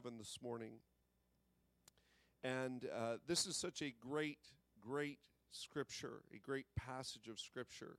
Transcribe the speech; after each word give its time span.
107 0.00 0.18
this 0.18 0.38
morning. 0.42 0.72
And 2.42 2.86
uh, 2.94 3.16
this 3.26 3.46
is 3.46 3.56
such 3.56 3.82
a 3.82 3.92
great, 4.00 4.38
great 4.80 5.18
scripture, 5.50 6.22
a 6.34 6.38
great 6.38 6.66
passage 6.74 7.28
of 7.28 7.38
scripture. 7.38 7.96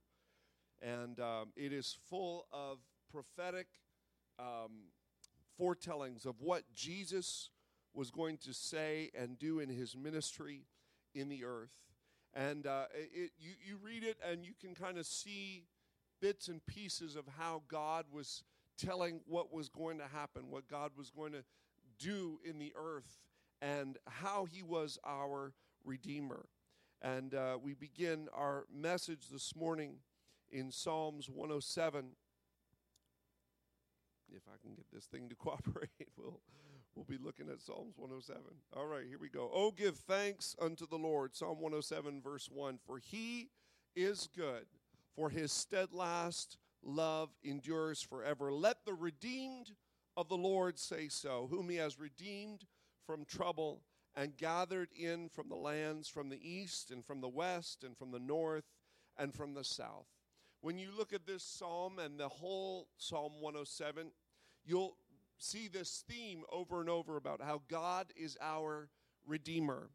And 0.80 1.20
um, 1.20 1.52
it 1.54 1.72
is 1.72 1.96
full 2.08 2.46
of 2.52 2.78
prophetic 3.10 3.68
um, 4.38 4.88
foretellings 5.56 6.26
of 6.26 6.40
what 6.40 6.64
Jesus 6.74 7.50
was 7.94 8.10
going 8.10 8.38
to 8.38 8.52
say 8.52 9.10
and 9.16 9.38
do 9.38 9.60
in 9.60 9.68
his 9.68 9.96
ministry 9.96 10.66
in 11.14 11.28
the 11.28 11.44
earth. 11.44 11.70
And 12.34 12.66
uh, 12.66 12.86
it, 12.94 13.30
you, 13.38 13.52
you 13.64 13.76
read 13.80 14.02
it 14.02 14.16
and 14.28 14.44
you 14.44 14.54
can 14.60 14.74
kind 14.74 14.98
of 14.98 15.06
see 15.06 15.66
bits 16.20 16.48
and 16.48 16.64
pieces 16.66 17.14
of 17.14 17.26
how 17.38 17.62
God 17.68 18.06
was 18.10 18.42
telling 18.76 19.20
what 19.26 19.52
was 19.52 19.68
going 19.68 19.98
to 19.98 20.06
happen, 20.12 20.50
what 20.50 20.66
God 20.66 20.92
was 20.96 21.10
going 21.10 21.32
to 21.32 21.44
do 22.02 22.40
in 22.44 22.58
the 22.58 22.72
earth, 22.76 23.18
and 23.60 23.96
how 24.06 24.44
he 24.44 24.62
was 24.62 24.98
our 25.06 25.52
Redeemer. 25.84 26.46
And 27.00 27.34
uh, 27.34 27.58
we 27.62 27.74
begin 27.74 28.28
our 28.34 28.64
message 28.72 29.28
this 29.30 29.54
morning 29.56 29.96
in 30.50 30.70
Psalms 30.70 31.28
107. 31.28 32.04
If 34.34 34.42
I 34.48 34.56
can 34.62 34.74
get 34.74 34.86
this 34.92 35.06
thing 35.06 35.28
to 35.28 35.34
cooperate, 35.36 35.90
we'll, 36.16 36.40
we'll 36.94 37.04
be 37.04 37.18
looking 37.22 37.48
at 37.48 37.60
Psalms 37.60 37.94
107. 37.96 38.42
All 38.76 38.86
right, 38.86 39.04
here 39.06 39.18
we 39.20 39.28
go. 39.28 39.50
Oh, 39.52 39.70
give 39.70 39.96
thanks 39.96 40.54
unto 40.60 40.86
the 40.86 40.98
Lord. 40.98 41.34
Psalm 41.34 41.60
107, 41.60 42.20
verse 42.22 42.48
1. 42.52 42.78
For 42.86 42.98
he 42.98 43.50
is 43.94 44.28
good, 44.36 44.66
for 45.14 45.28
his 45.30 45.52
steadfast 45.52 46.56
love 46.84 47.30
endures 47.42 48.02
forever. 48.02 48.52
Let 48.52 48.84
the 48.84 48.94
redeemed 48.94 49.72
of 50.16 50.28
the 50.28 50.36
Lord 50.36 50.78
say 50.78 51.08
so, 51.08 51.46
whom 51.50 51.68
he 51.68 51.76
has 51.76 51.98
redeemed 51.98 52.64
from 53.06 53.24
trouble 53.24 53.82
and 54.14 54.36
gathered 54.36 54.90
in 54.94 55.28
from 55.28 55.48
the 55.48 55.56
lands 55.56 56.08
from 56.08 56.28
the 56.28 56.40
east 56.42 56.90
and 56.90 57.04
from 57.04 57.20
the 57.20 57.28
west 57.28 57.82
and 57.84 57.96
from 57.96 58.10
the 58.10 58.18
north 58.18 58.64
and 59.16 59.34
from 59.34 59.54
the 59.54 59.64
south. 59.64 60.06
When 60.60 60.78
you 60.78 60.90
look 60.96 61.12
at 61.12 61.26
this 61.26 61.42
psalm 61.42 61.98
and 61.98 62.20
the 62.20 62.28
whole 62.28 62.88
Psalm 62.96 63.32
107, 63.40 64.12
you'll 64.64 64.96
see 65.38 65.66
this 65.66 66.04
theme 66.08 66.44
over 66.52 66.80
and 66.80 66.88
over 66.88 67.16
about 67.16 67.42
how 67.42 67.62
God 67.68 68.06
is 68.16 68.36
our 68.40 68.88
Redeemer. 69.26 69.90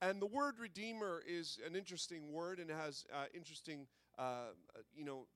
And 0.00 0.20
the 0.22 0.26
word 0.26 0.54
Redeemer 0.58 1.22
is 1.28 1.58
an 1.66 1.76
interesting 1.76 2.32
word 2.32 2.58
and 2.60 2.70
has 2.70 3.04
uh, 3.14 3.24
interesting, 3.34 3.86
uh, 4.18 4.52
you 4.94 5.04
know, 5.04 5.26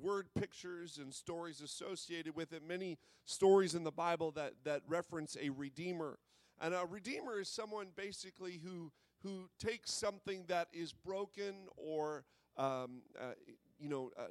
word 0.00 0.28
pictures 0.38 0.98
and 0.98 1.12
stories 1.12 1.60
associated 1.60 2.34
with 2.34 2.52
it. 2.52 2.62
Many 2.66 2.98
stories 3.24 3.74
in 3.74 3.84
the 3.84 3.90
Bible 3.90 4.30
that, 4.32 4.54
that 4.64 4.82
reference 4.88 5.36
a 5.40 5.50
Redeemer. 5.50 6.18
And 6.60 6.74
a 6.74 6.84
Redeemer 6.88 7.40
is 7.40 7.48
someone 7.48 7.88
basically 7.96 8.60
who, 8.64 8.92
who 9.22 9.48
takes 9.58 9.92
something 9.92 10.44
that 10.48 10.68
is 10.72 10.92
broken 10.92 11.66
or, 11.76 12.24
um, 12.56 13.02
uh, 13.20 13.34
you 13.78 13.88
know, 13.88 14.10
uh, 14.18 14.24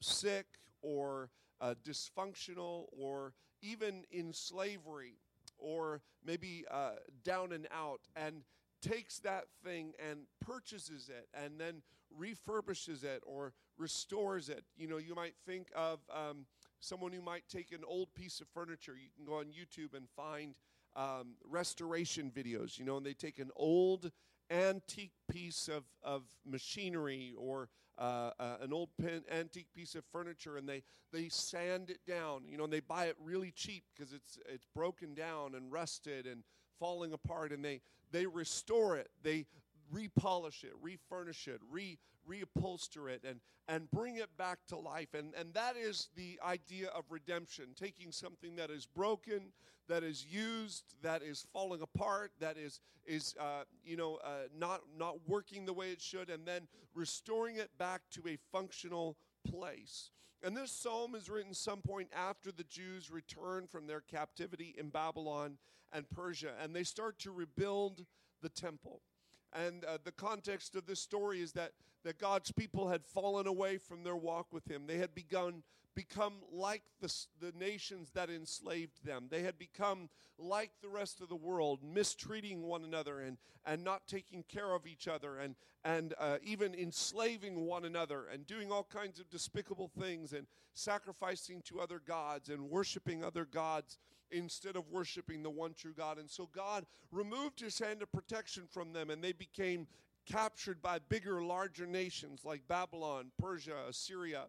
sick 0.00 0.46
or 0.82 1.30
uh, 1.60 1.74
dysfunctional 1.84 2.86
or 2.92 3.34
even 3.62 4.04
in 4.10 4.32
slavery 4.32 5.14
or 5.58 6.00
maybe 6.24 6.64
uh, 6.70 6.92
down 7.24 7.52
and 7.52 7.68
out 7.72 8.00
and 8.16 8.42
takes 8.80 9.18
that 9.18 9.44
thing 9.62 9.92
and 10.10 10.20
purchases 10.40 11.10
it 11.10 11.28
and 11.34 11.60
then 11.60 11.82
refurbishes 12.18 13.04
it 13.04 13.22
or 13.26 13.52
restores 13.78 14.48
it. 14.48 14.64
You 14.76 14.88
know, 14.88 14.98
you 14.98 15.14
might 15.14 15.34
think 15.46 15.68
of 15.74 16.00
um, 16.12 16.46
someone 16.80 17.12
who 17.12 17.22
might 17.22 17.44
take 17.48 17.72
an 17.72 17.82
old 17.86 18.14
piece 18.14 18.40
of 18.40 18.48
furniture. 18.48 18.94
You 18.96 19.10
can 19.14 19.24
go 19.24 19.38
on 19.38 19.46
YouTube 19.46 19.94
and 19.94 20.08
find 20.16 20.54
um, 20.96 21.34
restoration 21.48 22.30
videos, 22.34 22.78
you 22.78 22.84
know, 22.84 22.96
and 22.96 23.06
they 23.06 23.14
take 23.14 23.38
an 23.38 23.50
old 23.56 24.10
antique 24.50 25.12
piece 25.30 25.68
of, 25.68 25.84
of 26.02 26.24
machinery 26.44 27.34
or 27.38 27.68
uh, 27.98 28.30
uh, 28.40 28.56
an 28.60 28.72
old 28.72 28.88
pen, 29.00 29.22
antique 29.30 29.68
piece 29.74 29.94
of 29.94 30.04
furniture 30.10 30.56
and 30.56 30.68
they, 30.68 30.82
they 31.12 31.28
sand 31.28 31.90
it 31.90 32.00
down, 32.06 32.42
you 32.48 32.56
know, 32.56 32.64
and 32.64 32.72
they 32.72 32.80
buy 32.80 33.04
it 33.04 33.16
really 33.22 33.52
cheap 33.52 33.84
because 33.94 34.12
it's, 34.12 34.38
it's 34.48 34.66
broken 34.74 35.14
down 35.14 35.54
and 35.54 35.70
rusted 35.70 36.26
and 36.26 36.42
falling 36.78 37.12
apart 37.12 37.52
and 37.52 37.64
they, 37.64 37.80
they 38.10 38.26
restore 38.26 38.96
it. 38.96 39.10
They 39.22 39.46
repolish 39.94 40.64
it, 40.64 40.72
refurnish 40.80 41.48
it, 41.48 41.60
re, 41.70 41.98
reupholster 42.28 43.08
it, 43.08 43.22
and, 43.28 43.40
and 43.68 43.90
bring 43.90 44.16
it 44.16 44.36
back 44.36 44.58
to 44.68 44.76
life. 44.76 45.14
And, 45.14 45.34
and 45.38 45.52
that 45.54 45.76
is 45.76 46.08
the 46.16 46.38
idea 46.44 46.88
of 46.88 47.04
redemption 47.10 47.66
taking 47.76 48.12
something 48.12 48.56
that 48.56 48.70
is 48.70 48.86
broken, 48.86 49.52
that 49.88 50.02
is 50.02 50.24
used, 50.24 50.94
that 51.02 51.22
is 51.22 51.46
falling 51.52 51.82
apart, 51.82 52.32
that 52.40 52.56
is, 52.56 52.80
is 53.06 53.34
uh, 53.40 53.64
you 53.84 53.96
know, 53.96 54.18
uh, 54.24 54.48
not, 54.56 54.82
not 54.96 55.16
working 55.26 55.66
the 55.66 55.72
way 55.72 55.90
it 55.90 56.00
should, 56.00 56.30
and 56.30 56.46
then 56.46 56.68
restoring 56.94 57.56
it 57.56 57.70
back 57.78 58.02
to 58.12 58.22
a 58.28 58.38
functional 58.52 59.16
place. 59.50 60.10
And 60.42 60.56
this 60.56 60.72
psalm 60.72 61.14
is 61.14 61.28
written 61.28 61.52
some 61.52 61.82
point 61.82 62.08
after 62.16 62.50
the 62.50 62.64
Jews 62.64 63.10
return 63.10 63.66
from 63.66 63.86
their 63.86 64.00
captivity 64.00 64.74
in 64.78 64.88
Babylon 64.88 65.58
and 65.92 66.08
Persia, 66.08 66.52
and 66.62 66.74
they 66.74 66.84
start 66.84 67.18
to 67.20 67.30
rebuild 67.30 68.06
the 68.40 68.48
temple. 68.48 69.02
And 69.52 69.84
uh, 69.84 69.98
the 70.04 70.12
context 70.12 70.76
of 70.76 70.86
this 70.86 71.00
story 71.00 71.40
is 71.40 71.52
that, 71.52 71.72
that 72.04 72.18
God's 72.18 72.52
people 72.52 72.88
had 72.88 73.04
fallen 73.04 73.46
away 73.46 73.78
from 73.78 74.04
their 74.04 74.16
walk 74.16 74.52
with 74.52 74.70
Him. 74.70 74.86
They 74.86 74.98
had 74.98 75.14
begun 75.14 75.62
become 75.94 76.34
like 76.52 76.82
the, 77.00 77.12
the 77.40 77.52
nations 77.58 78.10
that 78.14 78.30
enslaved 78.30 79.04
them. 79.04 79.26
They 79.30 79.42
had 79.42 79.58
become 79.58 80.08
like 80.38 80.70
the 80.80 80.88
rest 80.88 81.20
of 81.20 81.28
the 81.28 81.36
world, 81.36 81.80
mistreating 81.82 82.62
one 82.62 82.84
another 82.84 83.20
and, 83.20 83.36
and 83.66 83.84
not 83.84 84.06
taking 84.06 84.42
care 84.44 84.72
of 84.72 84.86
each 84.86 85.08
other 85.08 85.38
and, 85.38 85.54
and 85.84 86.14
uh, 86.18 86.38
even 86.42 86.74
enslaving 86.74 87.66
one 87.66 87.84
another 87.84 88.26
and 88.32 88.46
doing 88.46 88.72
all 88.72 88.84
kinds 88.84 89.20
of 89.20 89.28
despicable 89.30 89.90
things 90.00 90.32
and 90.32 90.46
sacrificing 90.72 91.62
to 91.62 91.80
other 91.80 92.00
gods 92.06 92.48
and 92.48 92.70
worshiping 92.70 93.22
other 93.22 93.44
gods 93.44 93.98
instead 94.30 94.76
of 94.76 94.88
worshiping 94.88 95.42
the 95.42 95.50
one 95.50 95.74
true 95.74 95.94
God. 95.96 96.18
And 96.18 96.30
so 96.30 96.48
God 96.54 96.86
removed 97.10 97.60
his 97.60 97.78
hand 97.78 98.02
of 98.02 98.12
protection 98.12 98.64
from 98.70 98.92
them, 98.92 99.10
and 99.10 99.22
they 99.22 99.32
became 99.32 99.86
captured 100.26 100.80
by 100.82 100.98
bigger, 101.08 101.42
larger 101.42 101.86
nations 101.86 102.44
like 102.44 102.66
Babylon, 102.68 103.32
Persia, 103.38 103.76
Assyria. 103.88 104.44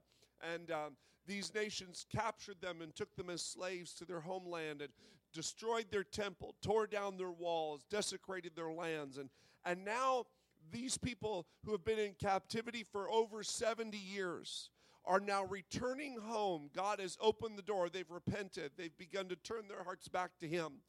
And 0.53 0.71
um, 0.71 0.97
these 1.27 1.53
nations 1.53 2.05
captured 2.15 2.61
them 2.61 2.81
and 2.81 2.95
took 2.95 3.15
them 3.15 3.29
as 3.29 3.41
slaves 3.41 3.93
to 3.95 4.05
their 4.05 4.21
homeland 4.21 4.81
and 4.81 4.91
destroyed 5.33 5.85
their 5.91 6.03
temple, 6.03 6.55
tore 6.61 6.87
down 6.87 7.17
their 7.17 7.31
walls, 7.31 7.85
desecrated 7.89 8.51
their 8.55 8.71
lands. 8.71 9.17
And, 9.17 9.29
and 9.65 9.85
now 9.85 10.25
these 10.71 10.97
people 10.97 11.47
who 11.65 11.71
have 11.71 11.85
been 11.85 11.99
in 11.99 12.13
captivity 12.21 12.83
for 12.83 13.09
over 13.09 13.43
70 13.43 13.97
years 13.97 14.69
are 15.06 15.19
now 15.19 15.45
returning 15.45 16.17
home. 16.22 16.69
God 16.75 17.00
has 17.00 17.17
opened 17.19 17.57
the 17.57 17.63
door. 17.63 17.89
They've 17.89 18.09
repented. 18.09 18.72
They've 18.78 18.97
begun 18.97 19.28
to 19.29 19.35
turn 19.35 19.67
their 19.67 19.84
hearts 19.84 20.07
back 20.07 20.31
to 20.39 20.47
Him. 20.47 20.81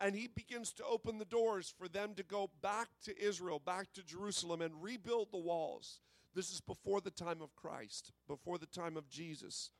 And 0.00 0.14
He 0.14 0.28
begins 0.28 0.72
to 0.74 0.84
open 0.84 1.18
the 1.18 1.24
doors 1.24 1.72
for 1.76 1.88
them 1.88 2.14
to 2.14 2.22
go 2.22 2.50
back 2.62 2.88
to 3.04 3.20
Israel, 3.20 3.60
back 3.64 3.92
to 3.94 4.02
Jerusalem, 4.02 4.62
and 4.62 4.82
rebuild 4.82 5.32
the 5.32 5.38
walls. 5.38 6.00
This 6.34 6.50
is 6.50 6.60
before 6.60 7.00
the 7.00 7.10
time 7.10 7.42
of 7.42 7.56
Christ, 7.56 8.12
before 8.26 8.58
the 8.58 8.66
time 8.66 8.96
of 8.96 9.08
Jesus. 9.08 9.70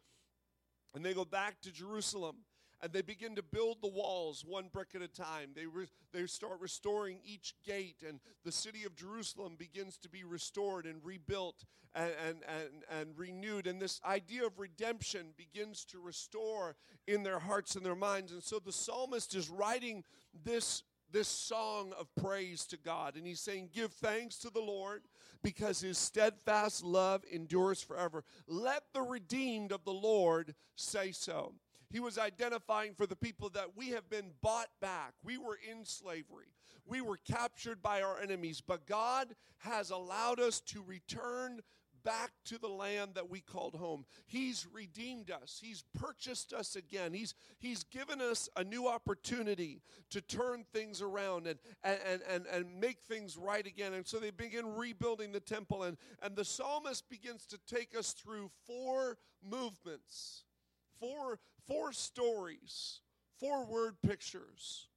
And 0.94 1.04
they 1.04 1.15
go 1.15 1.25
back 1.25 1.60
to 1.62 1.72
Jerusalem 1.72 2.37
and 2.81 2.93
they 2.93 3.03
begin 3.03 3.34
to 3.37 3.43
build 3.43 3.78
the 3.83 3.89
walls 3.89 4.44
one 4.47 4.69
brick 4.72 4.89
at 4.94 5.03
a 5.03 5.09
time. 5.09 5.50
They, 5.55 5.66
re- 5.66 5.89
they 6.12 6.27
start 6.27 6.61
restoring 6.61 7.19
each 7.25 7.55
gate, 7.66 8.03
and 8.06 8.21
the 8.44 8.53
city 8.53 8.84
of 8.84 8.94
Jerusalem 8.94 9.56
begins 9.59 9.99
to 9.99 10.09
be 10.09 10.25
restored 10.25 10.87
and 10.87 11.05
rebuilt 11.05 11.65
and, 11.94 12.12
and, 12.27 12.39
and, 12.49 13.00
and 13.00 13.19
renewed. 13.19 13.66
And 13.66 13.81
this 13.81 14.00
idea 14.05 14.47
of 14.47 14.59
redemption 14.59 15.28
begins 15.37 15.84
to 15.87 15.99
restore 16.00 16.77
in 17.06 17.22
their 17.22 17.39
hearts 17.39 17.75
and 17.75 17.84
their 17.84 17.97
minds. 17.97 18.33
And 18.33 18.43
so 18.43 18.59
the 18.59 18.72
psalmist 18.72 19.34
is 19.34 19.49
writing 19.50 20.04
this 20.45 20.83
this 21.10 21.28
song 21.28 21.92
of 21.98 22.15
praise 22.16 22.66
to 22.66 22.77
God. 22.77 23.16
And 23.16 23.27
he's 23.27 23.41
saying, 23.41 23.71
Give 23.72 23.92
thanks 23.92 24.36
to 24.41 24.51
the 24.51 24.60
Lord 24.60 25.03
because 25.42 25.81
his 25.81 25.98
steadfast 25.98 26.84
love 26.84 27.22
endures 27.31 27.83
forever. 27.83 28.24
Let 28.47 28.83
the 28.92 29.03
redeemed 29.03 29.72
of 29.72 29.84
the 29.84 29.92
Lord 29.92 30.54
say 30.77 31.13
so. 31.13 31.54
He 31.90 32.00
was 32.00 32.18
identifying 32.18 32.94
for 32.94 33.06
the 33.06 33.16
people 33.16 33.48
that 33.50 33.76
we 33.76 33.90
have 33.90 34.08
been 34.10 34.32
bought 34.42 34.68
back. 34.80 35.14
We 35.22 35.38
were 35.38 35.58
in 35.70 35.84
slavery. 35.84 36.52
We 36.86 37.00
were 37.00 37.18
captured 37.18 37.82
by 37.82 38.02
our 38.02 38.20
enemies, 38.20 38.62
but 38.66 38.86
God 38.86 39.34
has 39.58 39.90
allowed 39.90 40.40
us 40.40 40.60
to 40.60 40.82
return 40.82 41.60
back 42.04 42.30
to 42.46 42.58
the 42.58 42.68
land 42.68 43.12
that 43.14 43.28
we 43.28 43.40
called 43.40 43.74
home. 43.74 44.04
He's 44.26 44.66
redeemed 44.72 45.30
us. 45.30 45.60
He's 45.62 45.84
purchased 45.98 46.52
us 46.52 46.76
again. 46.76 47.12
He's, 47.12 47.34
he's 47.58 47.84
given 47.84 48.20
us 48.20 48.48
a 48.56 48.64
new 48.64 48.88
opportunity 48.88 49.82
to 50.10 50.20
turn 50.20 50.64
things 50.72 51.02
around 51.02 51.46
and, 51.46 51.58
and, 51.82 52.22
and, 52.28 52.46
and 52.46 52.80
make 52.80 52.98
things 53.08 53.36
right 53.36 53.66
again. 53.66 53.94
And 53.94 54.06
so 54.06 54.18
they 54.18 54.30
begin 54.30 54.74
rebuilding 54.74 55.32
the 55.32 55.40
temple. 55.40 55.82
And, 55.82 55.96
and 56.22 56.36
the 56.36 56.44
psalmist 56.44 57.08
begins 57.10 57.46
to 57.46 57.58
take 57.66 57.96
us 57.96 58.12
through 58.12 58.50
four 58.66 59.18
movements 59.42 60.44
four, 61.00 61.39
four 61.66 61.92
stories, 61.92 63.00
four 63.39 63.65
word 63.65 63.97
pictures 64.03 64.89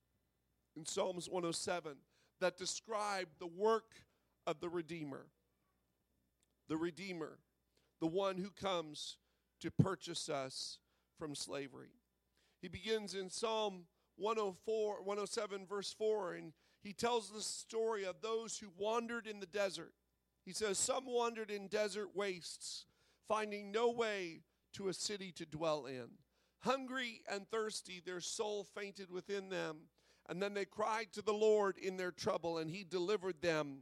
in 0.75 0.85
Psalms 0.85 1.27
107 1.29 1.93
that 2.39 2.57
describe 2.57 3.27
the 3.39 3.47
work 3.47 3.93
of 4.47 4.59
the 4.59 4.69
Redeemer. 4.69 5.27
The 6.67 6.77
Redeemer, 6.77 7.39
the 7.99 8.07
one 8.07 8.37
who 8.37 8.49
comes 8.49 9.17
to 9.61 9.71
purchase 9.71 10.29
us 10.29 10.79
from 11.19 11.35
slavery. 11.35 11.91
He 12.61 12.67
begins 12.67 13.13
in 13.13 13.29
Psalm 13.29 13.85
104, 14.17 15.03
107, 15.03 15.65
verse 15.67 15.93
4, 15.93 16.33
and 16.33 16.53
he 16.83 16.93
tells 16.93 17.29
the 17.29 17.41
story 17.41 18.05
of 18.05 18.21
those 18.21 18.57
who 18.57 18.69
wandered 18.77 19.27
in 19.27 19.39
the 19.39 19.45
desert. 19.45 19.93
He 20.45 20.53
says, 20.53 20.77
Some 20.77 21.05
wandered 21.05 21.51
in 21.51 21.67
desert 21.67 22.15
wastes, 22.15 22.85
finding 23.27 23.71
no 23.71 23.91
way 23.91 24.41
to 24.73 24.87
a 24.87 24.93
city 24.93 25.31
to 25.33 25.45
dwell 25.45 25.85
in. 25.85 26.07
Hungry 26.59 27.21
and 27.31 27.47
thirsty, 27.49 28.01
their 28.05 28.21
soul 28.21 28.63
fainted 28.75 29.09
within 29.09 29.49
them. 29.49 29.77
And 30.29 30.41
then 30.41 30.53
they 30.53 30.65
cried 30.65 31.11
to 31.13 31.21
the 31.21 31.33
Lord 31.33 31.77
in 31.77 31.97
their 31.97 32.11
trouble, 32.11 32.59
and 32.59 32.69
he 32.69 32.83
delivered 32.83 33.41
them 33.41 33.79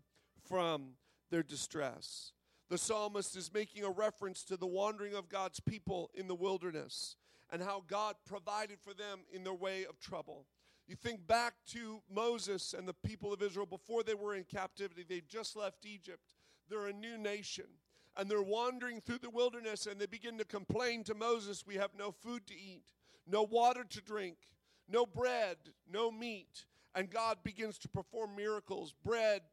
from 0.47 0.91
their 1.29 1.43
distress. 1.43 2.31
The 2.69 2.77
psalmist 2.77 3.35
is 3.35 3.53
making 3.53 3.83
a 3.83 3.89
reference 3.89 4.43
to 4.45 4.57
the 4.57 4.67
wandering 4.67 5.15
of 5.15 5.29
God's 5.29 5.59
people 5.59 6.09
in 6.13 6.27
the 6.27 6.35
wilderness 6.35 7.15
and 7.51 7.61
how 7.61 7.83
God 7.87 8.15
provided 8.25 8.79
for 8.79 8.93
them 8.93 9.21
in 9.31 9.43
their 9.43 9.53
way 9.53 9.85
of 9.85 9.99
trouble. 9.99 10.45
You 10.87 10.95
think 10.95 11.27
back 11.27 11.53
to 11.71 12.01
Moses 12.11 12.73
and 12.77 12.87
the 12.87 12.93
people 12.93 13.33
of 13.33 13.41
Israel 13.41 13.65
before 13.65 14.03
they 14.03 14.13
were 14.13 14.35
in 14.35 14.43
captivity, 14.43 15.05
they've 15.07 15.27
just 15.27 15.55
left 15.55 15.85
Egypt. 15.85 16.35
They're 16.69 16.87
a 16.87 16.93
new 16.93 17.17
nation. 17.17 17.65
And 18.19 18.29
they're 18.29 18.41
wandering 18.41 18.99
through 18.99 19.19
the 19.19 19.29
wilderness 19.29 19.85
and 19.85 19.97
they 19.97 20.05
begin 20.05 20.37
to 20.39 20.43
complain 20.45 21.05
to 21.05 21.15
Moses, 21.15 21.63
We 21.65 21.75
have 21.75 21.91
no 21.97 22.11
food 22.11 22.45
to 22.47 22.53
eat, 22.53 22.83
no 23.25 23.43
water 23.43 23.85
to 23.85 24.01
drink, 24.01 24.35
no 24.89 25.05
bread, 25.05 25.55
no 25.89 26.11
meat. 26.11 26.65
And 26.93 27.09
God 27.09 27.37
begins 27.45 27.77
to 27.79 27.87
perform 27.87 28.35
miracles. 28.35 28.93
Bread, 29.05 29.43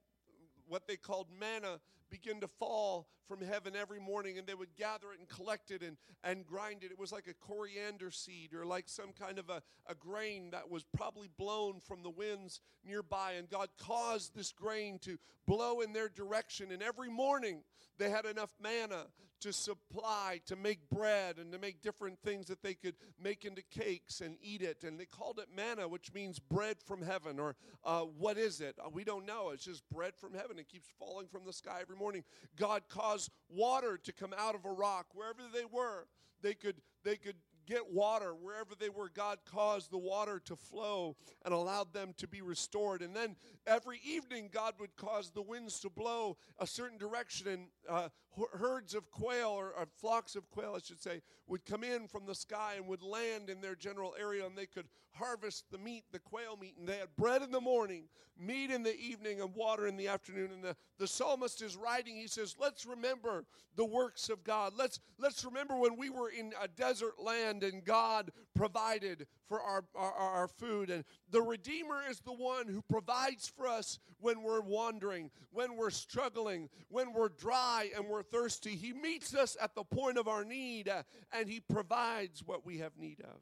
what 0.66 0.88
they 0.88 0.96
called 0.96 1.28
manna, 1.38 1.78
begin 2.10 2.40
to 2.40 2.48
fall 2.48 3.08
from 3.26 3.40
heaven 3.40 3.74
every 3.74 3.98
morning 3.98 4.38
and 4.38 4.46
they 4.46 4.54
would 4.54 4.74
gather 4.76 5.12
it 5.12 5.18
and 5.18 5.28
collect 5.28 5.70
it 5.70 5.82
and, 5.82 5.96
and 6.22 6.46
grind 6.46 6.82
it. 6.82 6.90
It 6.90 6.98
was 6.98 7.12
like 7.12 7.26
a 7.26 7.34
coriander 7.34 8.10
seed 8.10 8.54
or 8.54 8.64
like 8.64 8.88
some 8.88 9.12
kind 9.12 9.38
of 9.38 9.50
a, 9.50 9.62
a 9.86 9.94
grain 9.94 10.50
that 10.50 10.70
was 10.70 10.84
probably 10.96 11.28
blown 11.36 11.80
from 11.80 12.02
the 12.02 12.10
winds 12.10 12.60
nearby. 12.84 13.32
And 13.32 13.48
God 13.48 13.68
caused 13.80 14.34
this 14.34 14.52
grain 14.52 14.98
to 15.00 15.18
blow 15.46 15.80
in 15.80 15.92
their 15.92 16.08
direction. 16.08 16.70
And 16.70 16.82
every 16.82 17.10
morning 17.10 17.62
they 17.98 18.10
had 18.10 18.26
enough 18.26 18.50
manna 18.60 19.06
to 19.40 19.52
supply, 19.52 20.40
to 20.46 20.56
make 20.56 20.88
bread, 20.90 21.38
and 21.38 21.52
to 21.52 21.58
make 21.58 21.82
different 21.82 22.18
things 22.24 22.46
that 22.46 22.62
they 22.62 22.74
could 22.74 22.94
make 23.22 23.44
into 23.44 23.62
cakes 23.62 24.20
and 24.20 24.36
eat 24.40 24.62
it. 24.62 24.84
And 24.84 24.98
they 24.98 25.06
called 25.06 25.38
it 25.38 25.48
manna, 25.54 25.88
which 25.88 26.12
means 26.12 26.38
bread 26.38 26.76
from 26.84 27.02
heaven. 27.02 27.38
Or 27.38 27.56
uh, 27.84 28.02
what 28.02 28.38
is 28.38 28.60
it? 28.60 28.76
Uh, 28.84 28.88
we 28.92 29.04
don't 29.04 29.26
know. 29.26 29.50
It's 29.50 29.64
just 29.64 29.88
bread 29.90 30.14
from 30.16 30.34
heaven. 30.34 30.58
It 30.58 30.68
keeps 30.68 30.88
falling 30.98 31.26
from 31.28 31.44
the 31.44 31.52
sky 31.52 31.78
every 31.80 31.96
morning. 31.96 32.24
God 32.56 32.82
caused 32.88 33.30
water 33.48 33.98
to 34.02 34.12
come 34.12 34.34
out 34.36 34.54
of 34.54 34.64
a 34.64 34.72
rock 34.72 35.06
wherever 35.14 35.42
they 35.52 35.64
were. 35.64 36.06
They 36.42 36.54
could, 36.54 36.76
they 37.04 37.16
could 37.16 37.36
get 37.66 37.92
water 37.92 38.32
wherever 38.34 38.74
they 38.78 38.88
were. 38.88 39.10
God 39.12 39.38
caused 39.44 39.90
the 39.90 39.98
water 39.98 40.40
to 40.46 40.56
flow 40.56 41.16
and 41.44 41.52
allowed 41.52 41.92
them 41.92 42.14
to 42.18 42.28
be 42.28 42.40
restored. 42.40 43.02
And 43.02 43.14
then 43.14 43.36
every 43.66 44.00
evening, 44.04 44.48
God 44.52 44.74
would 44.80 44.96
cause 44.96 45.30
the 45.30 45.42
winds 45.42 45.80
to 45.80 45.90
blow 45.90 46.36
a 46.58 46.66
certain 46.66 46.98
direction, 46.98 47.48
and 47.48 47.66
uh, 47.88 48.08
herds 48.52 48.94
of 48.94 49.10
quail, 49.10 49.48
or, 49.48 49.72
or 49.76 49.86
flocks 50.00 50.36
of 50.36 50.50
quail, 50.50 50.74
I 50.76 50.80
should 50.84 51.02
say, 51.02 51.22
would 51.46 51.64
come 51.64 51.84
in 51.84 52.06
from 52.08 52.26
the 52.26 52.34
sky 52.34 52.74
and 52.76 52.86
would 52.86 53.02
land 53.02 53.48
in 53.48 53.60
their 53.60 53.74
general 53.74 54.14
area, 54.18 54.44
and 54.44 54.56
they 54.56 54.66
could 54.66 54.86
harvest 55.12 55.64
the 55.70 55.78
meat, 55.78 56.04
the 56.12 56.18
quail 56.18 56.56
meat, 56.60 56.74
and 56.78 56.88
they 56.88 56.98
had 56.98 57.14
bread 57.16 57.42
in 57.42 57.50
the 57.50 57.60
morning, 57.60 58.04
meat 58.38 58.70
in 58.70 58.82
the 58.82 58.98
evening, 58.98 59.40
and 59.40 59.54
water 59.54 59.86
in 59.86 59.96
the 59.96 60.08
afternoon. 60.08 60.50
And 60.52 60.62
the, 60.62 60.76
the 60.98 61.06
psalmist 61.06 61.62
is 61.62 61.76
writing, 61.76 62.16
he 62.16 62.26
says, 62.26 62.56
Let's 62.58 62.84
remember 62.84 63.44
the 63.76 63.84
works 63.84 64.28
of 64.28 64.42
God. 64.44 64.72
Let's, 64.76 65.00
let's 65.18 65.44
remember 65.44 65.76
when 65.76 65.96
we 65.96 66.10
were 66.10 66.30
in 66.30 66.52
a 66.60 66.68
desert 66.68 67.22
land 67.22 67.62
and 67.62 67.84
God 67.84 68.30
provided 68.54 69.26
for 69.48 69.60
our, 69.60 69.84
our, 69.94 70.12
our 70.12 70.48
food. 70.48 70.90
And 70.90 71.04
the 71.30 71.42
Redeemer 71.42 72.00
is 72.08 72.20
the 72.20 72.32
one 72.32 72.66
who 72.68 72.82
provides 72.82 73.48
for 73.48 73.66
us 73.66 73.98
when 74.20 74.42
we're 74.42 74.60
wandering, 74.60 75.30
when 75.50 75.76
we're 75.76 75.90
struggling, 75.90 76.68
when 76.88 77.12
we're 77.12 77.28
dry 77.28 77.90
and 77.96 78.06
we're 78.06 78.22
thirsty. 78.22 78.76
He 78.76 78.92
meets 78.92 79.34
us 79.34 79.56
at 79.60 79.74
the 79.74 79.84
point 79.84 80.18
of 80.18 80.28
our 80.28 80.44
need 80.44 80.88
uh, 80.88 81.02
and 81.32 81.48
He 81.48 81.60
provides 81.60 82.42
what 82.44 82.64
we 82.64 82.78
have 82.78 82.96
need 82.98 83.20
of. 83.20 83.40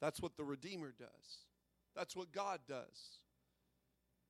That's 0.00 0.20
what 0.20 0.36
the 0.36 0.44
Redeemer 0.44 0.92
does. 0.98 1.46
That's 1.96 2.16
what 2.16 2.32
God 2.32 2.60
does. 2.68 3.20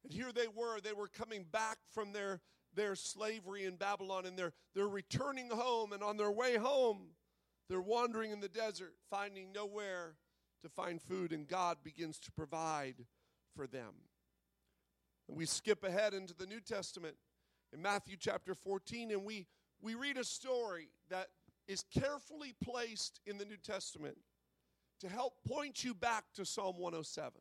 And 0.04 0.12
here 0.12 0.32
they 0.32 0.46
were, 0.54 0.80
they 0.80 0.92
were 0.92 1.08
coming 1.08 1.46
back 1.50 1.78
from 1.92 2.12
their, 2.12 2.40
their 2.74 2.94
slavery 2.94 3.64
in 3.64 3.76
Babylon 3.76 4.26
and 4.26 4.38
they're, 4.38 4.52
they're 4.74 4.86
returning 4.86 5.50
home. 5.50 5.92
And 5.92 6.02
on 6.02 6.16
their 6.16 6.30
way 6.30 6.56
home, 6.56 7.08
they're 7.68 7.80
wandering 7.80 8.30
in 8.30 8.40
the 8.40 8.48
desert, 8.48 8.94
finding 9.10 9.52
nowhere 9.52 10.16
to 10.62 10.68
find 10.68 11.00
food. 11.00 11.32
And 11.32 11.46
God 11.46 11.78
begins 11.82 12.18
to 12.20 12.32
provide 12.32 13.06
for 13.54 13.66
them. 13.66 13.94
And 15.28 15.36
we 15.36 15.46
skip 15.46 15.84
ahead 15.84 16.14
into 16.14 16.34
the 16.34 16.46
New 16.46 16.60
Testament 16.60 17.16
in 17.72 17.80
Matthew 17.80 18.16
chapter 18.18 18.54
14, 18.54 19.10
and 19.10 19.24
we, 19.24 19.46
we 19.80 19.94
read 19.94 20.16
a 20.16 20.24
story 20.24 20.88
that 21.08 21.28
is 21.66 21.84
carefully 21.98 22.54
placed 22.62 23.20
in 23.26 23.38
the 23.38 23.44
New 23.44 23.56
Testament 23.56 24.18
to 25.00 25.08
help 25.08 25.34
point 25.46 25.82
you 25.82 25.94
back 25.94 26.24
to 26.34 26.44
Psalm 26.44 26.76
107. 26.78 27.32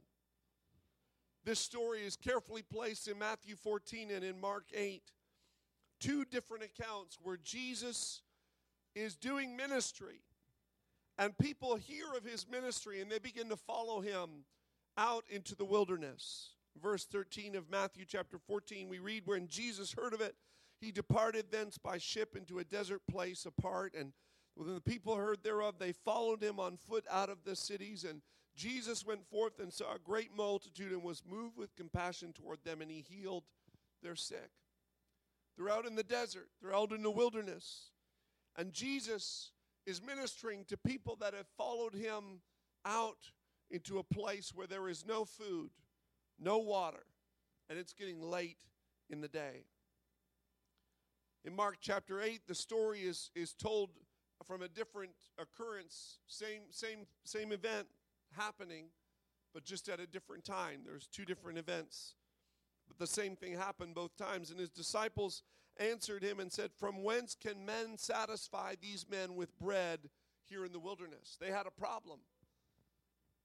This 1.46 1.60
story 1.60 2.00
is 2.00 2.16
carefully 2.16 2.62
placed 2.62 3.08
in 3.08 3.20
Matthew 3.20 3.56
14 3.56 4.12
and 4.12 4.24
in 4.24 4.40
Mark 4.40 4.66
8. 4.74 5.02
Two 6.00 6.26
different 6.26 6.64
accounts 6.64 7.18
where 7.22 7.38
Jesus 7.38 8.22
is 8.96 9.16
doing 9.16 9.56
ministry 9.56 10.22
and 11.18 11.38
people 11.38 11.76
hear 11.76 12.06
of 12.16 12.24
his 12.24 12.48
ministry 12.50 13.02
and 13.02 13.12
they 13.12 13.20
begin 13.20 13.50
to 13.50 13.58
follow 13.58 14.02
him 14.02 14.46
out 14.98 15.24
into 15.30 15.56
the 15.56 15.66
wilderness. 15.66 16.50
Verse 16.82 17.06
13 17.06 17.56
of 17.56 17.70
Matthew 17.70 18.06
chapter 18.08 18.38
14, 18.38 18.90
we 18.90 19.00
read, 19.00 19.24
When 19.26 19.48
Jesus 19.48 19.94
heard 19.94 20.14
of 20.14 20.22
it, 20.22 20.36
he 20.80 20.92
departed 20.92 21.46
thence 21.52 21.78
by 21.78 21.98
ship 21.98 22.36
into 22.36 22.60
a 22.60 22.64
desert 22.64 23.02
place 23.10 23.46
apart, 23.46 23.94
and 23.98 24.12
when 24.56 24.74
the 24.74 24.82
people 24.82 25.16
heard 25.16 25.44
thereof, 25.44 25.76
they 25.80 25.94
followed 25.94 26.44
him 26.44 26.60
on 26.60 26.78
foot 26.78 27.06
out 27.10 27.30
of 27.30 27.44
the 27.44 27.56
cities. 27.56 28.04
And 28.04 28.22
Jesus 28.56 29.06
went 29.06 29.26
forth 29.30 29.60
and 29.60 29.72
saw 29.72 29.96
a 29.96 30.00
great 30.00 30.36
multitude 30.36 30.92
and 30.92 31.04
was 31.04 31.24
moved 31.28 31.58
with 31.58 31.76
compassion 31.76 32.34
toward 32.34 32.64
them, 32.64 32.82
and 32.82 32.92
he 32.92 33.04
healed 33.08 33.44
their 34.02 34.16
sick. 34.16 34.52
They're 35.58 35.70
out 35.70 35.86
in 35.86 35.96
the 35.96 36.04
desert, 36.04 36.50
they're 36.62 36.76
out 36.76 36.92
in 36.92 37.04
the 37.04 37.12
wilderness. 37.12 37.92
And 38.58 38.72
Jesus 38.72 39.52
is 39.86 40.02
ministering 40.02 40.66
to 40.66 40.78
people 40.78 41.18
that 41.20 41.34
have 41.34 41.48
followed 41.58 41.96
him 41.96 42.42
out 42.86 43.32
into 43.72 43.98
a 43.98 44.04
place 44.04 44.52
where 44.54 44.68
there 44.68 44.88
is 44.88 45.06
no 45.06 45.26
food, 45.26 45.72
no 46.40 46.60
water, 46.60 47.06
and 47.70 47.80
it's 47.80 47.94
getting 47.94 48.22
late 48.22 48.60
in 49.10 49.22
the 49.22 49.28
day. 49.28 49.66
In 51.46 51.56
Mark 51.56 51.78
chapter 51.82 52.22
8, 52.22 52.42
the 52.48 52.56
story 52.56 53.02
is, 53.02 53.30
is 53.36 53.54
told 53.54 53.90
from 54.46 54.62
a 54.62 54.68
different 54.68 55.14
occurrence, 55.38 56.20
same, 56.28 56.62
same, 56.70 57.06
same 57.24 57.52
event 57.52 57.88
happening, 58.32 58.86
but 59.54 59.64
just 59.64 59.90
at 59.90 60.00
a 60.00 60.08
different 60.08 60.44
time. 60.44 60.82
There's 60.86 61.08
two 61.08 61.26
different 61.26 61.58
events. 61.58 62.16
But 62.88 62.98
the 62.98 63.08
same 63.08 63.36
thing 63.36 63.56
happened 63.56 63.96
both 63.96 64.16
times. 64.16 64.52
And 64.52 64.60
his 64.60 64.70
disciples 64.70 65.44
answered 65.80 66.24
him 66.24 66.40
and 66.40 66.52
said, 66.52 66.72
From 66.78 67.04
whence 67.04 67.36
can 67.36 67.66
men 67.66 67.98
satisfy 67.98 68.76
these 68.82 69.06
men 69.10 69.36
with 69.36 69.58
bread 69.60 70.00
here 70.46 70.66
in 70.66 70.72
the 70.72 70.80
wilderness? 70.80 71.38
They 71.40 71.52
had 71.52 71.68
a 71.68 71.72
problem. 71.72 72.20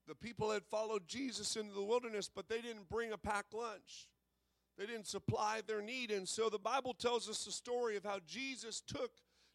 The 0.07 0.15
people 0.15 0.51
had 0.51 0.65
followed 0.65 1.07
Jesus 1.07 1.57
into 1.57 1.75
the 1.75 1.83
wilderness, 1.83 2.31
but 2.35 2.49
they 2.49 2.61
didn't 2.61 2.89
bring 2.89 3.13
a 3.13 3.19
packed 3.19 3.53
lunch. 3.53 4.09
They 4.79 4.87
didn't 4.87 5.07
supply 5.07 5.61
their 5.67 5.83
need. 5.83 6.11
And 6.11 6.27
so 6.27 6.49
the 6.49 6.59
Bible 6.59 6.95
tells 6.95 7.29
us 7.29 7.45
the 7.45 7.53
story 7.53 7.97
of 7.97 8.05
how 8.05 8.21
Jesus 8.27 8.81
took 8.81 9.11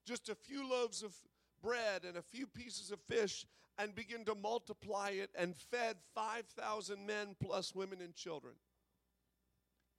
just 0.06 0.30
a 0.30 0.36
few 0.36 0.70
loaves 0.70 1.01
of 1.01 1.15
bread 1.62 2.03
and 2.08 2.18
a 2.18 2.22
few 2.22 2.46
pieces 2.46 2.92
of 2.92 3.00
fish 3.08 3.46
and 3.80 3.96
began 3.96 4.25
to 4.25 4.36
multiply 4.36 5.10
it 5.10 5.32
and 5.36 5.56
fed 5.56 5.96
5,000 6.13 7.08
men 7.08 7.36
plus 7.42 7.74
women 7.74 8.01
and 8.01 8.13
children. 8.13 8.53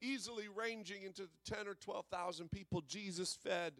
Easily 0.01 0.49
ranging 0.55 1.03
into 1.03 1.23
the 1.23 1.55
10 1.55 1.69
or 1.69 1.75
12,000 1.75 2.51
people, 2.51 2.83
Jesus 2.87 3.39
fed 3.43 3.75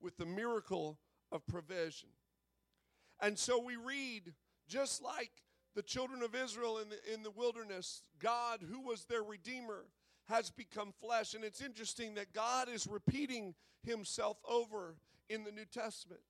with 0.00 0.16
the 0.16 0.26
miracle 0.26 0.98
of 1.32 1.46
provision. 1.46 2.10
And 3.20 3.38
so 3.38 3.62
we 3.62 3.76
read, 3.76 4.34
just 4.68 5.02
like 5.02 5.30
the 5.74 5.82
children 5.82 6.22
of 6.22 6.34
Israel 6.34 6.78
in 6.78 6.88
the, 6.88 7.12
in 7.12 7.22
the 7.22 7.30
wilderness, 7.30 8.02
God, 8.18 8.60
who 8.68 8.80
was 8.80 9.04
their 9.04 9.22
Redeemer, 9.22 9.84
has 10.28 10.50
become 10.50 10.92
flesh. 11.00 11.34
And 11.34 11.44
it's 11.44 11.60
interesting 11.60 12.14
that 12.14 12.32
God 12.32 12.68
is 12.68 12.86
repeating 12.86 13.54
himself 13.82 14.38
over 14.48 14.96
in 15.28 15.44
the 15.44 15.52
New 15.52 15.64
Testament 15.64 16.20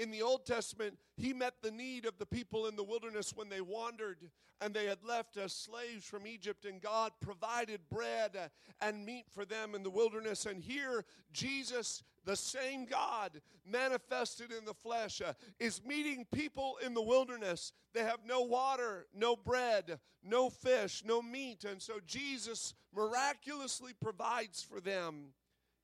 in 0.00 0.10
the 0.10 0.22
Old 0.22 0.46
Testament, 0.46 0.98
he 1.16 1.34
met 1.34 1.54
the 1.62 1.70
need 1.70 2.06
of 2.06 2.16
the 2.18 2.24
people 2.24 2.66
in 2.66 2.74
the 2.74 2.82
wilderness 2.82 3.34
when 3.36 3.50
they 3.50 3.60
wandered 3.60 4.16
and 4.62 4.72
they 4.72 4.86
had 4.86 5.02
left 5.06 5.36
as 5.36 5.52
slaves 5.52 6.04
from 6.04 6.26
Egypt, 6.26 6.64
and 6.64 6.80
God 6.80 7.12
provided 7.20 7.80
bread 7.90 8.50
and 8.80 9.04
meat 9.06 9.26
for 9.30 9.44
them 9.44 9.74
in 9.74 9.82
the 9.82 9.90
wilderness. 9.90 10.44
And 10.46 10.62
here, 10.62 11.04
Jesus, 11.32 12.02
the 12.24 12.36
same 12.36 12.84
God 12.84 13.40
manifested 13.66 14.52
in 14.52 14.64
the 14.66 14.74
flesh, 14.74 15.22
uh, 15.22 15.32
is 15.58 15.82
meeting 15.84 16.26
people 16.32 16.76
in 16.84 16.92
the 16.92 17.02
wilderness. 17.02 17.72
They 17.94 18.00
have 18.02 18.20
no 18.26 18.42
water, 18.42 19.06
no 19.14 19.34
bread, 19.34 19.98
no 20.22 20.50
fish, 20.50 21.02
no 21.06 21.22
meat. 21.22 21.64
And 21.64 21.80
so 21.80 21.94
Jesus 22.06 22.74
miraculously 22.94 23.92
provides 23.98 24.62
for 24.62 24.80
them 24.80 25.32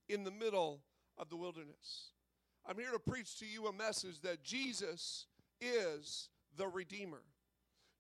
in 0.09 0.25
the 0.25 0.31
middle 0.31 0.81
of 1.17 1.31
the 1.31 1.37
wilderness. 1.37 2.13
I'm 2.69 2.77
here 2.77 2.91
to 2.93 2.99
preach 2.99 3.39
to 3.39 3.47
you 3.47 3.67
a 3.67 3.73
message 3.73 4.21
that 4.23 4.43
Jesus 4.43 5.27
is 5.61 6.29
the 6.57 6.67
Redeemer. 6.67 7.23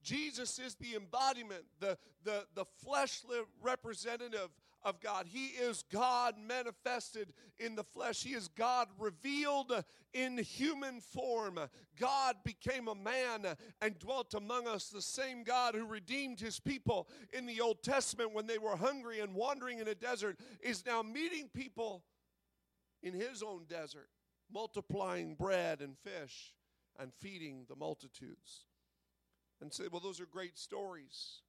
Jesus 0.02 0.58
is 0.58 0.74
the 0.74 0.96
embodiment, 0.96 1.64
the, 1.80 1.96
the, 2.24 2.46
the 2.54 2.64
fleshly 2.84 3.38
representative 3.62 4.50
of 4.82 5.00
God. 5.00 5.26
He 5.28 5.46
is 5.46 5.84
God 5.90 6.34
manifested 6.38 7.32
in 7.58 7.74
the 7.74 7.82
flesh. 7.82 8.22
He 8.22 8.34
is 8.34 8.48
God 8.48 8.88
revealed 8.98 9.84
in 10.14 10.38
human 10.38 11.00
form. 11.00 11.58
God 11.98 12.36
became 12.44 12.88
a 12.88 12.94
man 12.94 13.46
and 13.80 13.98
dwelt 13.98 14.34
among 14.34 14.68
us. 14.68 14.88
The 14.88 15.02
same 15.02 15.42
God 15.42 15.74
who 15.74 15.86
redeemed 15.86 16.40
his 16.40 16.60
people 16.60 17.08
in 17.32 17.46
the 17.46 17.60
Old 17.60 17.82
Testament 17.82 18.32
when 18.32 18.46
they 18.46 18.58
were 18.58 18.76
hungry 18.76 19.20
and 19.20 19.34
wandering 19.34 19.78
in 19.78 19.88
a 19.88 19.94
desert 19.94 20.38
is 20.60 20.86
now 20.86 21.02
meeting 21.02 21.48
people 21.52 22.04
in 23.02 23.12
his 23.12 23.42
own 23.42 23.64
desert 23.68 24.08
multiplying 24.52 25.34
bread 25.34 25.80
and 25.80 25.96
fish 25.98 26.54
and 26.98 27.12
feeding 27.20 27.64
the 27.68 27.76
multitudes. 27.76 28.64
And 29.60 29.72
say, 29.72 29.84
well, 29.90 30.00
those 30.00 30.20
are 30.20 30.26
great 30.26 30.58
stories. 30.58 31.40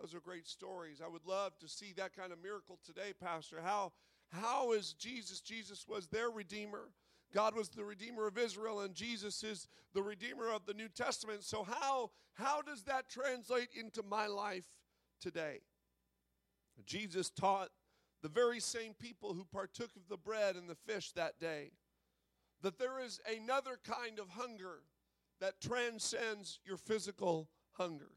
Those 0.00 0.14
are 0.14 0.20
great 0.20 0.46
stories. 0.46 1.00
I 1.04 1.08
would 1.08 1.26
love 1.26 1.58
to 1.58 1.68
see 1.68 1.92
that 1.96 2.16
kind 2.16 2.32
of 2.32 2.42
miracle 2.42 2.78
today, 2.84 3.12
Pastor. 3.20 3.58
How, 3.62 3.92
how 4.30 4.72
is 4.72 4.92
Jesus? 4.92 5.40
Jesus 5.40 5.86
was 5.88 6.06
their 6.06 6.30
Redeemer. 6.30 6.90
God 7.34 7.54
was 7.54 7.68
the 7.68 7.84
Redeemer 7.84 8.26
of 8.26 8.38
Israel, 8.38 8.80
and 8.80 8.94
Jesus 8.94 9.42
is 9.42 9.68
the 9.94 10.02
Redeemer 10.02 10.48
of 10.50 10.66
the 10.66 10.74
New 10.74 10.88
Testament. 10.88 11.44
So, 11.44 11.64
how, 11.64 12.10
how 12.34 12.62
does 12.62 12.82
that 12.84 13.08
translate 13.08 13.68
into 13.78 14.02
my 14.02 14.26
life 14.26 14.64
today? 15.20 15.60
Jesus 16.86 17.30
taught 17.30 17.68
the 18.22 18.28
very 18.28 18.60
same 18.60 18.94
people 18.94 19.34
who 19.34 19.44
partook 19.44 19.90
of 19.96 20.08
the 20.08 20.16
bread 20.16 20.56
and 20.56 20.68
the 20.68 20.74
fish 20.74 21.12
that 21.12 21.38
day 21.38 21.70
that 22.62 22.78
there 22.78 23.00
is 23.00 23.20
another 23.30 23.78
kind 23.84 24.18
of 24.18 24.30
hunger 24.30 24.80
that 25.40 25.60
transcends 25.60 26.60
your 26.64 26.76
physical 26.76 27.48
hunger. 27.72 28.12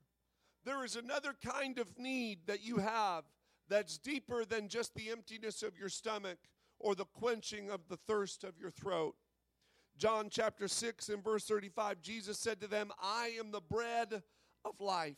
There 0.65 0.83
is 0.83 0.95
another 0.95 1.35
kind 1.43 1.77
of 1.77 1.97
need 1.97 2.39
that 2.47 2.63
you 2.63 2.77
have 2.77 3.23
that's 3.69 3.97
deeper 3.97 4.45
than 4.45 4.67
just 4.67 4.93
the 4.93 5.09
emptiness 5.09 5.63
of 5.63 5.77
your 5.77 5.89
stomach 5.89 6.37
or 6.79 6.95
the 6.95 7.05
quenching 7.05 7.69
of 7.69 7.87
the 7.87 7.97
thirst 7.97 8.43
of 8.43 8.59
your 8.59 8.71
throat. 8.71 9.15
John 9.97 10.27
chapter 10.29 10.67
6 10.67 11.09
and 11.09 11.23
verse 11.23 11.45
35, 11.45 12.01
Jesus 12.01 12.39
said 12.39 12.59
to 12.61 12.67
them, 12.67 12.91
I 13.01 13.35
am 13.39 13.51
the 13.51 13.61
bread 13.61 14.23
of 14.65 14.79
life. 14.79 15.17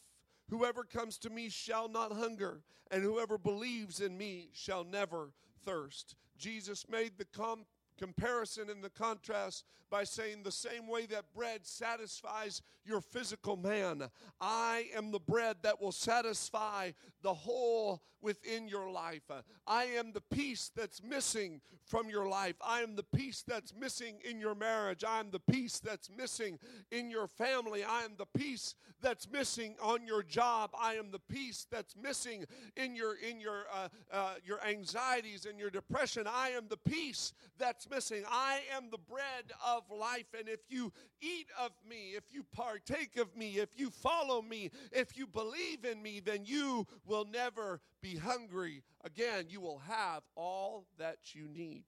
Whoever 0.50 0.84
comes 0.84 1.17
to 1.20 1.29
me 1.29 1.50
shall 1.50 1.88
not 1.88 2.12
hunger, 2.12 2.62
and 2.91 3.01
whoever 3.01 3.38
believes 3.38 4.00
in 4.00 4.17
me 4.17 4.50
shall 4.53 4.84
never 4.84 5.32
thirst. 5.63 6.15
Jesus 6.38 6.86
made 6.89 7.17
the 7.17 7.25
com- 7.25 7.65
comparison 7.97 8.69
and 8.69 8.83
the 8.83 8.89
contrast 8.89 9.63
by 9.89 10.03
saying 10.03 10.43
the 10.43 10.51
same 10.51 10.87
way 10.87 11.05
that 11.05 11.33
bread 11.33 11.65
satisfies 11.65 12.61
your 12.85 13.01
physical 13.01 13.55
man, 13.55 14.09
I 14.41 14.87
am 14.95 15.11
the 15.11 15.19
bread 15.19 15.57
that 15.61 15.81
will 15.81 15.91
satisfy 15.91 16.91
the 17.21 17.33
whole 17.33 18.01
within 18.25 18.67
your 18.67 18.89
life. 18.89 19.22
I 19.67 19.84
am 19.86 20.12
the 20.12 20.20
peace 20.20 20.72
that's 20.75 21.01
missing 21.03 21.62
from 21.86 22.10
your 22.10 22.27
life. 22.27 22.55
I 22.60 22.82
am 22.82 22.96
the 22.96 23.03
peace 23.03 23.44
that's 23.48 23.72
missing 23.79 24.15
in 24.27 24.39
your 24.39 24.55
marriage. 24.55 25.03
I 25.08 25.20
am 25.20 25.29
the 25.29 25.39
peace 25.39 25.79
that's 25.79 26.10
missing 26.10 26.58
in 26.91 27.12
your 27.12 27.27
family. 27.27 27.84
I 27.84 28.01
am 28.01 28.13
the 28.17 28.25
peace 28.25 28.74
that's 29.01 29.29
missing 29.32 29.75
on 29.79 30.08
your 30.08 30.24
job. 30.24 30.72
I 30.79 30.96
am 30.96 31.12
the 31.12 31.20
peace 31.20 31.67
that's 31.70 31.96
missing 31.96 32.46
in 32.75 32.96
your 32.96 33.15
in 33.17 33.39
your 33.39 33.65
uh, 33.72 33.89
uh, 34.12 34.34
your 34.44 34.60
anxieties 34.65 35.46
and 35.46 35.60
your 35.60 35.70
depression. 35.70 36.25
I 36.27 36.50
am 36.50 36.67
the 36.67 36.77
peace 36.77 37.34
that's 37.60 37.88
missing. 37.88 38.24
I 38.27 38.62
am 38.75 38.89
the 38.89 38.98
bread 38.98 39.51
of 39.63 39.84
life. 39.96 40.34
And 40.38 40.50
if 40.50 40.62
you 40.70 40.91
eat 41.22 41.48
of 41.60 41.72
me, 41.88 42.15
if 42.15 42.24
you 42.32 42.44
partake 42.55 43.17
of 43.17 43.36
me, 43.38 43.60
if 43.60 43.70
you 43.75 43.91
follow 43.91 44.41
me, 44.41 44.72
if 44.91 45.15
you 45.15 45.27
believe 45.27 45.86
in 45.86 46.01
me, 46.01 46.20
then 46.20 46.41
you 46.46 46.88
will 47.05 47.25
never 47.25 47.82
be 48.05 48.17
hungry 48.17 48.83
again. 49.03 49.45
You 49.50 49.62
will 49.62 49.81
have 49.88 50.21
all 50.35 50.85
that 51.00 51.33
you 51.33 51.47
need. 51.47 51.85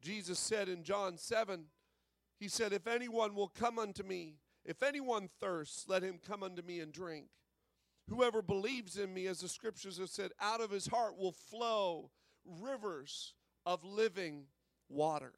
Jesus 0.00 0.40
said 0.40 0.68
in 0.68 0.82
John 0.82 1.16
7, 1.16 1.66
He 2.40 2.48
said, 2.48 2.72
If 2.72 2.88
anyone 2.88 3.36
will 3.36 3.46
come 3.46 3.78
unto 3.78 4.02
me, 4.02 4.38
if 4.64 4.82
anyone 4.82 5.28
thirsts, 5.40 5.84
let 5.88 6.02
him 6.02 6.18
come 6.26 6.42
unto 6.42 6.60
me 6.60 6.80
and 6.80 6.92
drink. 6.92 7.26
Whoever 8.08 8.42
believes 8.42 8.96
in 8.96 9.14
me, 9.14 9.28
as 9.28 9.40
the 9.40 9.48
scriptures 9.48 9.98
have 9.98 10.08
said, 10.08 10.32
out 10.40 10.60
of 10.60 10.72
his 10.72 10.88
heart 10.88 11.16
will 11.16 11.32
flow 11.32 12.10
rivers 12.44 13.34
of 13.64 13.84
living 13.84 14.46
water. 14.88 15.34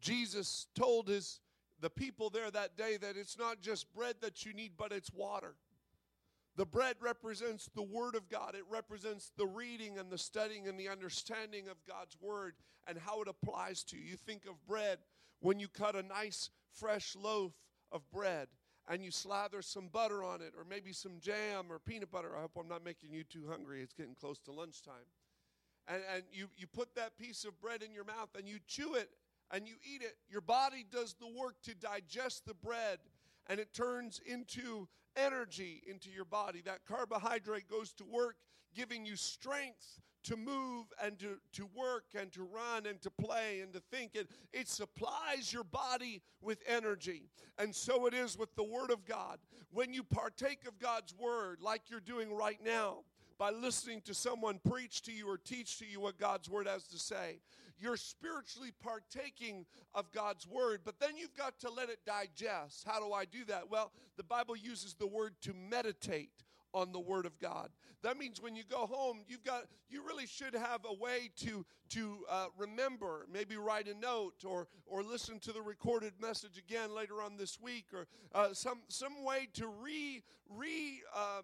Jesus 0.00 0.68
told 0.74 1.08
his 1.08 1.40
the 1.80 1.90
people 1.90 2.30
there 2.30 2.50
that 2.50 2.78
day 2.78 2.96
that 2.96 3.16
it's 3.16 3.38
not 3.38 3.60
just 3.60 3.92
bread 3.92 4.14
that 4.22 4.46
you 4.46 4.54
need, 4.54 4.72
but 4.78 4.90
it's 4.90 5.12
water. 5.12 5.56
The 6.56 6.66
bread 6.66 6.96
represents 7.00 7.70
the 7.74 7.82
Word 7.82 8.14
of 8.14 8.28
God. 8.28 8.54
It 8.54 8.64
represents 8.68 9.32
the 9.36 9.46
reading 9.46 9.98
and 9.98 10.10
the 10.10 10.18
studying 10.18 10.68
and 10.68 10.78
the 10.78 10.88
understanding 10.88 11.68
of 11.68 11.76
God's 11.88 12.16
Word 12.20 12.54
and 12.86 12.98
how 12.98 13.22
it 13.22 13.28
applies 13.28 13.82
to 13.84 13.96
you. 13.96 14.02
You 14.02 14.16
think 14.16 14.44
of 14.46 14.64
bread 14.66 14.98
when 15.40 15.58
you 15.58 15.68
cut 15.68 15.96
a 15.96 16.02
nice, 16.02 16.50
fresh 16.72 17.16
loaf 17.16 17.52
of 17.90 18.02
bread 18.10 18.48
and 18.88 19.02
you 19.02 19.10
slather 19.10 19.62
some 19.62 19.88
butter 19.88 20.22
on 20.22 20.42
it 20.42 20.52
or 20.56 20.64
maybe 20.68 20.92
some 20.92 21.12
jam 21.20 21.66
or 21.70 21.78
peanut 21.78 22.10
butter. 22.10 22.36
I 22.36 22.42
hope 22.42 22.52
I'm 22.58 22.68
not 22.68 22.84
making 22.84 23.12
you 23.12 23.24
too 23.24 23.46
hungry. 23.48 23.80
It's 23.80 23.94
getting 23.94 24.14
close 24.14 24.38
to 24.40 24.52
lunchtime. 24.52 25.08
And, 25.88 26.02
and 26.14 26.22
you, 26.32 26.48
you 26.56 26.66
put 26.66 26.94
that 26.96 27.16
piece 27.16 27.44
of 27.44 27.58
bread 27.60 27.82
in 27.82 27.92
your 27.92 28.04
mouth 28.04 28.30
and 28.36 28.46
you 28.46 28.58
chew 28.66 28.94
it 28.94 29.10
and 29.50 29.66
you 29.66 29.74
eat 29.82 30.02
it, 30.02 30.16
your 30.28 30.40
body 30.40 30.84
does 30.90 31.14
the 31.18 31.26
work 31.26 31.56
to 31.62 31.74
digest 31.74 32.46
the 32.46 32.54
bread 32.54 32.98
and 33.48 33.58
it 33.58 33.72
turns 33.72 34.20
into 34.24 34.88
energy 35.16 35.82
into 35.86 36.10
your 36.10 36.24
body. 36.24 36.62
That 36.64 36.84
carbohydrate 36.86 37.68
goes 37.68 37.92
to 37.94 38.04
work, 38.04 38.36
giving 38.74 39.04
you 39.04 39.16
strength 39.16 40.00
to 40.24 40.36
move 40.36 40.86
and 41.02 41.18
to, 41.18 41.38
to 41.52 41.68
work 41.74 42.04
and 42.18 42.30
to 42.32 42.42
run 42.42 42.86
and 42.86 43.00
to 43.02 43.10
play 43.10 43.60
and 43.60 43.72
to 43.72 43.80
think. 43.90 44.14
It, 44.14 44.28
it 44.52 44.68
supplies 44.68 45.52
your 45.52 45.64
body 45.64 46.22
with 46.40 46.58
energy. 46.66 47.28
And 47.58 47.74
so 47.74 48.06
it 48.06 48.14
is 48.14 48.38
with 48.38 48.54
the 48.54 48.62
Word 48.62 48.90
of 48.90 49.04
God. 49.04 49.38
When 49.70 49.92
you 49.92 50.02
partake 50.02 50.66
of 50.66 50.78
God's 50.78 51.14
Word, 51.14 51.58
like 51.60 51.82
you're 51.88 52.00
doing 52.00 52.32
right 52.32 52.58
now, 52.64 52.98
by 53.38 53.50
listening 53.50 54.00
to 54.02 54.14
someone 54.14 54.60
preach 54.68 55.02
to 55.02 55.12
you 55.12 55.28
or 55.28 55.36
teach 55.36 55.78
to 55.78 55.84
you 55.86 56.00
what 56.00 56.18
God's 56.18 56.48
Word 56.48 56.68
has 56.68 56.86
to 56.88 56.98
say, 56.98 57.40
you're 57.82 57.96
spiritually 57.96 58.70
partaking 58.82 59.66
of 59.94 60.12
God's 60.12 60.46
word, 60.46 60.80
but 60.84 61.00
then 61.00 61.16
you've 61.16 61.34
got 61.34 61.58
to 61.60 61.70
let 61.70 61.88
it 61.88 61.98
digest. 62.06 62.84
How 62.86 63.00
do 63.00 63.12
I 63.12 63.24
do 63.24 63.44
that? 63.46 63.68
Well, 63.70 63.90
the 64.16 64.22
Bible 64.22 64.56
uses 64.56 64.94
the 64.94 65.06
word 65.06 65.34
to 65.42 65.52
meditate 65.52 66.30
on 66.74 66.92
the 66.92 67.00
word 67.00 67.26
of 67.26 67.38
God. 67.38 67.70
That 68.02 68.16
means 68.16 68.40
when 68.40 68.56
you 68.56 68.64
go 68.68 68.86
home, 68.86 69.24
you've 69.28 69.44
got 69.44 69.64
you 69.88 70.04
really 70.06 70.26
should 70.26 70.54
have 70.54 70.80
a 70.84 70.94
way 70.94 71.30
to 71.40 71.64
to 71.90 72.24
uh, 72.30 72.46
remember, 72.56 73.26
maybe 73.30 73.56
write 73.56 73.88
a 73.88 73.94
note 73.94 74.44
or 74.44 74.68
or 74.86 75.02
listen 75.02 75.38
to 75.40 75.52
the 75.52 75.62
recorded 75.62 76.14
message 76.20 76.56
again 76.58 76.94
later 76.94 77.22
on 77.22 77.36
this 77.36 77.60
week, 77.60 77.86
or 77.92 78.06
uh, 78.34 78.54
some 78.54 78.80
some 78.88 79.22
way 79.24 79.48
to 79.54 79.66
re 79.66 80.22
re. 80.48 81.02
Um, 81.14 81.42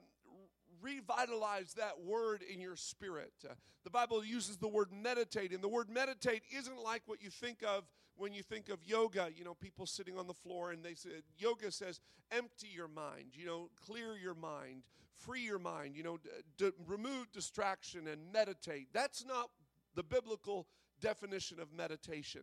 revitalize 0.83 1.75
that 1.75 2.01
word 2.01 2.43
in 2.43 2.61
your 2.61 2.77
spirit. 2.77 3.33
Uh, 3.49 3.55
the 3.85 3.91
Bible 3.91 4.25
uses 4.25 4.57
the 4.57 4.69
word 4.69 4.89
meditate, 4.93 5.53
and 5.53 5.63
the 5.63 5.69
word 5.69 5.89
meditate 5.89 6.43
isn't 6.57 6.83
like 6.83 7.03
what 7.07 7.23
you 7.23 7.31
think 7.31 7.63
of 7.63 7.85
when 8.17 8.33
you 8.33 8.43
think 8.43 8.69
of 8.69 8.79
yoga. 8.85 9.29
You 9.35 9.45
know, 9.45 9.55
people 9.55 9.87
sitting 9.87 10.19
on 10.19 10.27
the 10.27 10.35
floor, 10.35 10.73
and 10.73 10.85
they 10.85 10.95
say, 10.95 11.11
yoga 11.39 11.71
says, 11.71 12.01
empty 12.31 12.69
your 12.75 12.89
mind, 12.89 13.33
you 13.33 13.47
know, 13.47 13.71
clear 13.87 14.17
your 14.17 14.35
mind, 14.35 14.83
free 15.17 15.43
your 15.43 15.59
mind, 15.59 15.97
you 15.97 16.03
know, 16.03 16.19
d- 16.19 16.31
d- 16.59 16.71
remove 16.87 17.33
distraction 17.33 18.07
and 18.09 18.33
meditate. 18.33 18.89
That's 18.93 19.25
not 19.25 19.51
the 19.95 20.03
biblical 20.03 20.67
definition 21.01 21.61
of 21.61 21.73
meditation. 21.73 22.43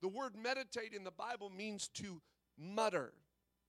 The 0.00 0.08
word 0.08 0.32
meditate 0.36 0.92
in 0.92 1.04
the 1.04 1.12
Bible 1.12 1.50
means 1.50 1.88
to 1.94 2.20
mutter 2.58 3.12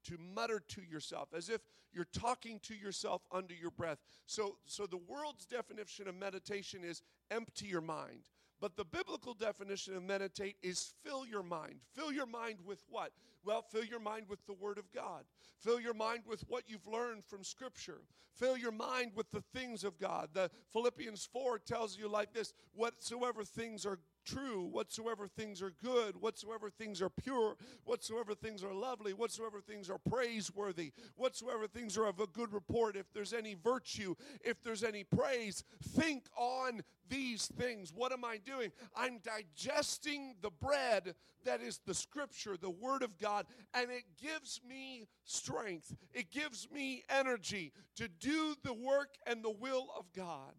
to 0.05 0.17
mutter 0.35 0.59
to 0.69 0.81
yourself 0.81 1.29
as 1.35 1.49
if 1.49 1.61
you're 1.93 2.05
talking 2.05 2.59
to 2.63 2.75
yourself 2.75 3.21
under 3.31 3.53
your 3.53 3.71
breath. 3.71 3.99
So 4.25 4.57
so 4.65 4.85
the 4.85 4.97
world's 4.97 5.45
definition 5.45 6.07
of 6.07 6.15
meditation 6.15 6.83
is 6.83 7.01
empty 7.31 7.67
your 7.67 7.81
mind. 7.81 8.29
But 8.63 8.77
the 8.77 8.85
biblical 8.85 9.33
definition 9.33 9.95
of 9.97 10.03
meditate 10.03 10.55
is 10.63 10.93
fill 11.03 11.25
your 11.25 11.43
mind. 11.43 11.81
Fill 11.93 12.13
your 12.13 12.25
mind 12.25 12.59
with 12.65 12.81
what? 12.87 13.11
Well, 13.43 13.61
fill 13.61 13.83
your 13.83 13.99
mind 13.99 14.27
with 14.29 14.39
the 14.45 14.53
Word 14.53 14.77
of 14.77 14.89
God. 14.93 15.25
Fill 15.59 15.81
your 15.81 15.93
mind 15.93 16.23
with 16.25 16.45
what 16.47 16.63
you've 16.67 16.87
learned 16.87 17.25
from 17.25 17.43
Scripture. 17.43 17.99
Fill 18.35 18.57
your 18.57 18.71
mind 18.71 19.11
with 19.15 19.29
the 19.31 19.43
things 19.53 19.83
of 19.83 19.99
God. 19.99 20.29
The 20.33 20.49
Philippians 20.71 21.27
4 21.33 21.59
tells 21.59 21.97
you 21.97 22.07
like 22.07 22.33
this 22.33 22.53
whatsoever 22.73 23.43
things 23.43 23.85
are 23.85 23.99
true, 24.25 24.63
whatsoever 24.71 25.27
things 25.27 25.61
are 25.61 25.73
good, 25.83 26.21
whatsoever 26.21 26.69
things 26.69 27.01
are 27.01 27.09
pure, 27.09 27.55
whatsoever 27.85 28.33
things 28.33 28.63
are 28.63 28.73
lovely, 28.73 29.13
whatsoever 29.13 29.61
things 29.61 29.89
are 29.89 29.97
praiseworthy, 29.97 30.91
whatsoever 31.15 31.67
things 31.67 31.97
are 31.97 32.05
of 32.05 32.19
a 32.19 32.27
good 32.27 32.53
report, 32.53 32.95
if 32.95 33.11
there's 33.13 33.33
any 33.33 33.55
virtue, 33.55 34.15
if 34.43 34.61
there's 34.63 34.83
any 34.83 35.03
praise, 35.03 35.63
think 35.81 36.25
on 36.37 36.81
these 37.09 37.47
things. 37.47 37.91
What 37.93 38.11
am 38.11 38.23
I 38.25 38.37
doing? 38.37 38.71
I'm 38.95 39.19
digesting 39.19 40.35
the 40.41 40.51
bread 40.51 41.15
that 41.45 41.61
is 41.61 41.79
the 41.85 41.93
scripture, 41.93 42.55
the 42.57 42.69
word 42.69 43.03
of 43.03 43.17
God, 43.17 43.45
and 43.73 43.91
it 43.91 44.03
gives 44.21 44.61
me 44.67 45.07
strength. 45.25 45.95
It 46.13 46.31
gives 46.31 46.69
me 46.71 47.03
energy 47.09 47.73
to 47.97 48.07
do 48.07 48.55
the 48.63 48.73
work 48.73 49.15
and 49.25 49.43
the 49.43 49.51
will 49.51 49.87
of 49.97 50.05
God. 50.15 50.53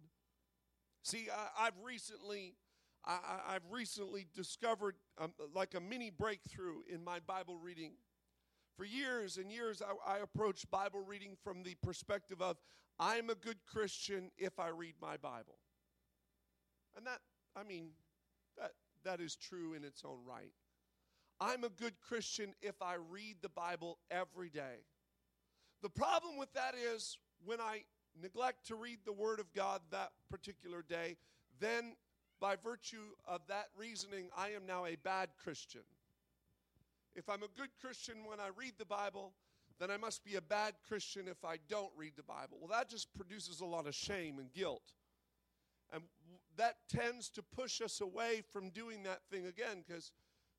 See, 1.03 1.29
I, 1.59 1.67
have 1.67 1.75
recently 1.83 2.55
I, 3.07 3.53
have 3.53 3.63
recently 3.71 4.27
discovered 4.35 4.97
um, 5.19 5.33
like 5.55 5.75
a 5.75 5.81
mini 5.81 6.11
breakthrough 6.11 6.79
in 6.89 7.05
my 7.05 7.19
Bible 7.21 7.59
reading. 7.59 7.93
For 8.77 8.85
years 8.85 9.37
and 9.37 9.53
years, 9.53 9.83
I, 9.83 10.15
I 10.15 10.19
approached 10.19 10.71
Bible 10.71 11.01
reading 11.01 11.37
from 11.45 11.63
the 11.63 11.75
perspective 11.83 12.41
of 12.41 12.57
I'm 12.99 13.31
a 13.31 13.35
good 13.35 13.59
Christian 13.71 14.31
if 14.39 14.59
I 14.59 14.69
read 14.69 14.95
my 15.01 15.17
Bible. 15.17 15.59
And 16.97 17.07
that, 17.07 17.21
I 17.57 17.65
mean, 17.65 17.91
that, 18.57 18.73
that 19.05 19.21
is 19.21 19.37
true 19.37 19.75
in 19.75 19.85
its 19.85 20.03
own 20.05 20.19
right. 20.27 20.53
I'm 21.41 21.65
a 21.65 21.69
good 21.69 21.95
Christian 22.01 22.55
if 22.63 22.81
I 22.81 22.95
read 22.95 23.37
the 23.43 23.49
Bible 23.49 23.99
every 24.11 24.49
day. 24.49 24.87
The 25.83 25.89
problem 25.91 26.39
with 26.39 26.53
that 26.55 26.75
is 26.75 27.19
when 27.45 27.61
I 27.61 27.85
neglect 28.21 28.67
to 28.69 28.77
read 28.77 28.99
the 29.05 29.13
Word 29.13 29.41
of 29.41 29.53
God 29.53 29.81
that 29.91 30.13
particular 30.31 30.83
day, 30.89 31.17
then 31.61 31.97
by 32.45 32.57
virtue 32.63 33.15
of 33.27 33.41
that 33.49 33.69
reasoning, 33.75 34.29
I 34.37 34.51
am 34.51 34.67
now 34.67 34.85
a 34.85 34.97
bad 34.97 35.31
Christian. 35.43 35.81
If 37.17 37.31
I'm 37.31 37.43
a 37.43 37.49
good 37.59 37.71
Christian 37.81 38.17
when 38.29 38.39
I 38.39 38.49
read 38.55 38.75
the 38.77 38.85
Bible, 38.85 39.33
then 39.81 39.91
I 39.91 39.97
must 39.97 40.23
be 40.27 40.35
a 40.35 40.43
bad 40.43 40.75
Christian 40.87 41.27
if 41.27 41.43
I 41.43 41.57
don't 41.71 41.91
read 41.97 42.13
the 42.19 42.23
Bible. 42.23 42.59
Well, 42.61 42.69
that 42.69 42.91
just 42.91 43.15
produces 43.15 43.61
a 43.61 43.65
lot 43.65 43.87
of 43.87 43.95
shame 43.95 44.39
and 44.39 44.53
guilt. 44.53 44.93
And 45.91 46.03
that 46.59 46.75
tends 46.87 47.31
to 47.31 47.43
push 47.43 47.81
us 47.81 48.03
away 48.03 48.43
from 48.53 48.69
doing 48.69 49.05
that 49.05 49.21
thing 49.31 49.47
again 49.47 49.83
because 49.89 50.13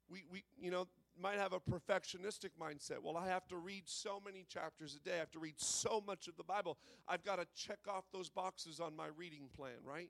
we, 0.09 0.23
we, 0.31 0.43
you 0.57 0.71
know, 0.71 0.87
might 1.21 1.37
have 1.37 1.53
a 1.53 1.59
perfectionistic 1.59 2.49
mindset. 2.59 3.03
Well, 3.03 3.15
I 3.15 3.27
have 3.27 3.47
to 3.49 3.57
read 3.57 3.83
so 3.85 4.19
many 4.25 4.43
chapters 4.49 4.95
a 4.95 5.07
day. 5.07 5.17
I 5.17 5.19
have 5.19 5.31
to 5.33 5.39
read 5.39 5.59
so 5.61 6.03
much 6.07 6.27
of 6.27 6.35
the 6.35 6.43
Bible. 6.43 6.79
I've 7.07 7.23
got 7.23 7.35
to 7.35 7.45
check 7.55 7.79
off 7.87 8.05
those 8.11 8.27
boxes 8.27 8.79
on 8.79 8.95
my 8.95 9.09
reading 9.15 9.49
plan, 9.55 9.77
right? 9.85 10.09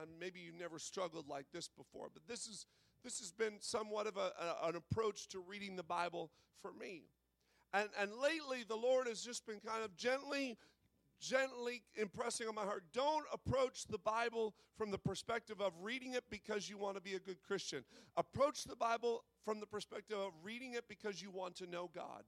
And 0.00 0.10
maybe 0.20 0.40
you've 0.40 0.58
never 0.58 0.78
struggled 0.78 1.28
like 1.28 1.46
this 1.52 1.68
before, 1.68 2.08
but 2.12 2.22
this 2.26 2.46
is 2.46 2.66
this 3.04 3.18
has 3.20 3.30
been 3.30 3.54
somewhat 3.60 4.06
of 4.06 4.16
a, 4.16 4.32
a, 4.64 4.68
an 4.68 4.76
approach 4.76 5.28
to 5.28 5.38
reading 5.40 5.76
the 5.76 5.82
Bible 5.82 6.30
for 6.60 6.72
me. 6.72 7.04
And 7.72 7.88
and 8.00 8.10
lately 8.14 8.64
the 8.66 8.76
Lord 8.76 9.06
has 9.06 9.22
just 9.22 9.46
been 9.46 9.60
kind 9.60 9.84
of 9.84 9.96
gently 9.96 10.56
gently 11.18 11.82
impressing 11.94 12.46
on 12.46 12.54
my 12.54 12.62
heart 12.62 12.84
don't 12.92 13.24
approach 13.32 13.86
the 13.86 13.98
Bible 13.98 14.54
from 14.76 14.90
the 14.90 14.98
perspective 14.98 15.60
of 15.60 15.72
reading 15.80 16.12
it 16.12 16.24
because 16.30 16.68
you 16.68 16.76
want 16.76 16.94
to 16.96 17.00
be 17.00 17.14
a 17.14 17.18
good 17.18 17.42
Christian. 17.42 17.84
Approach 18.16 18.64
the 18.64 18.76
Bible 18.76 19.24
from 19.44 19.60
the 19.60 19.66
perspective 19.66 20.18
of 20.18 20.32
reading 20.42 20.74
it 20.74 20.84
because 20.88 21.22
you 21.22 21.30
want 21.30 21.56
to 21.56 21.66
know 21.66 21.90
God. 21.94 22.24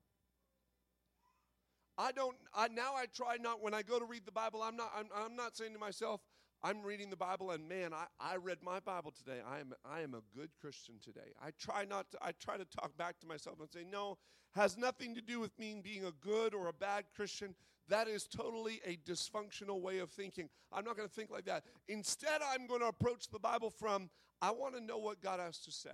I 1.99 2.13
don't 2.13 2.37
I 2.55 2.69
now 2.69 2.95
I 2.95 3.07
try 3.07 3.37
not 3.41 3.63
when 3.63 3.75
I 3.75 3.83
go 3.83 3.99
to 3.99 4.05
read 4.05 4.25
the 4.25 4.33
Bible 4.33 4.63
I'm 4.63 4.77
not 4.77 4.93
I'm, 4.97 5.09
I'm 5.15 5.37
not 5.37 5.57
saying 5.57 5.73
to 5.73 5.79
myself 5.79 6.21
I'm 6.63 6.83
reading 6.83 7.09
the 7.09 7.17
Bible 7.17 7.53
and 7.53 7.69
man, 7.69 7.93
I, 7.93 8.07
I 8.21 8.37
read 8.37 8.59
my 8.63 8.81
Bible 8.81 9.13
today. 9.13 9.39
I 9.49 9.61
am 9.61 9.73
I 9.85 10.01
am 10.01 10.15
a 10.15 10.23
good 10.37 10.51
Christian 10.61 10.97
today. 11.03 11.33
I 11.41 11.51
try 11.59 11.85
not 11.85 12.11
to 12.13 12.19
I 12.21 12.33
try 12.33 12.57
to 12.57 12.65
talk 12.65 12.97
back 12.97 13.21
to 13.21 13.27
myself 13.27 13.61
and 13.61 13.71
say, 13.71 13.85
no, 13.91 14.19
has 14.55 14.77
nothing 14.77 15.15
to 15.15 15.21
do 15.21 15.39
with 15.39 15.57
me 15.59 15.81
being 15.83 16.05
a 16.05 16.11
good 16.11 16.55
or 16.55 16.69
a 16.69 16.73
bad 16.73 17.05
Christian. 17.15 17.55
That 17.89 18.09
is 18.09 18.27
totally 18.27 18.81
a 18.85 18.97
dysfunctional 19.09 19.81
way 19.81 19.99
of 19.99 20.11
thinking. 20.11 20.49
I'm 20.73 20.85
not 20.85 20.97
going 20.97 21.09
to 21.09 21.15
think 21.15 21.31
like 21.31 21.47
that. 21.47 21.65
Instead, 21.87 22.41
I'm 22.47 22.67
going 22.67 22.81
to 22.81 22.89
approach 22.89 23.29
the 23.29 23.39
Bible 23.39 23.71
from 23.71 24.11
I 24.43 24.51
want 24.51 24.75
to 24.75 24.81
know 24.81 24.99
what 24.99 25.23
God 25.23 25.41
has 25.41 25.59
to 25.61 25.73
say. 25.73 25.91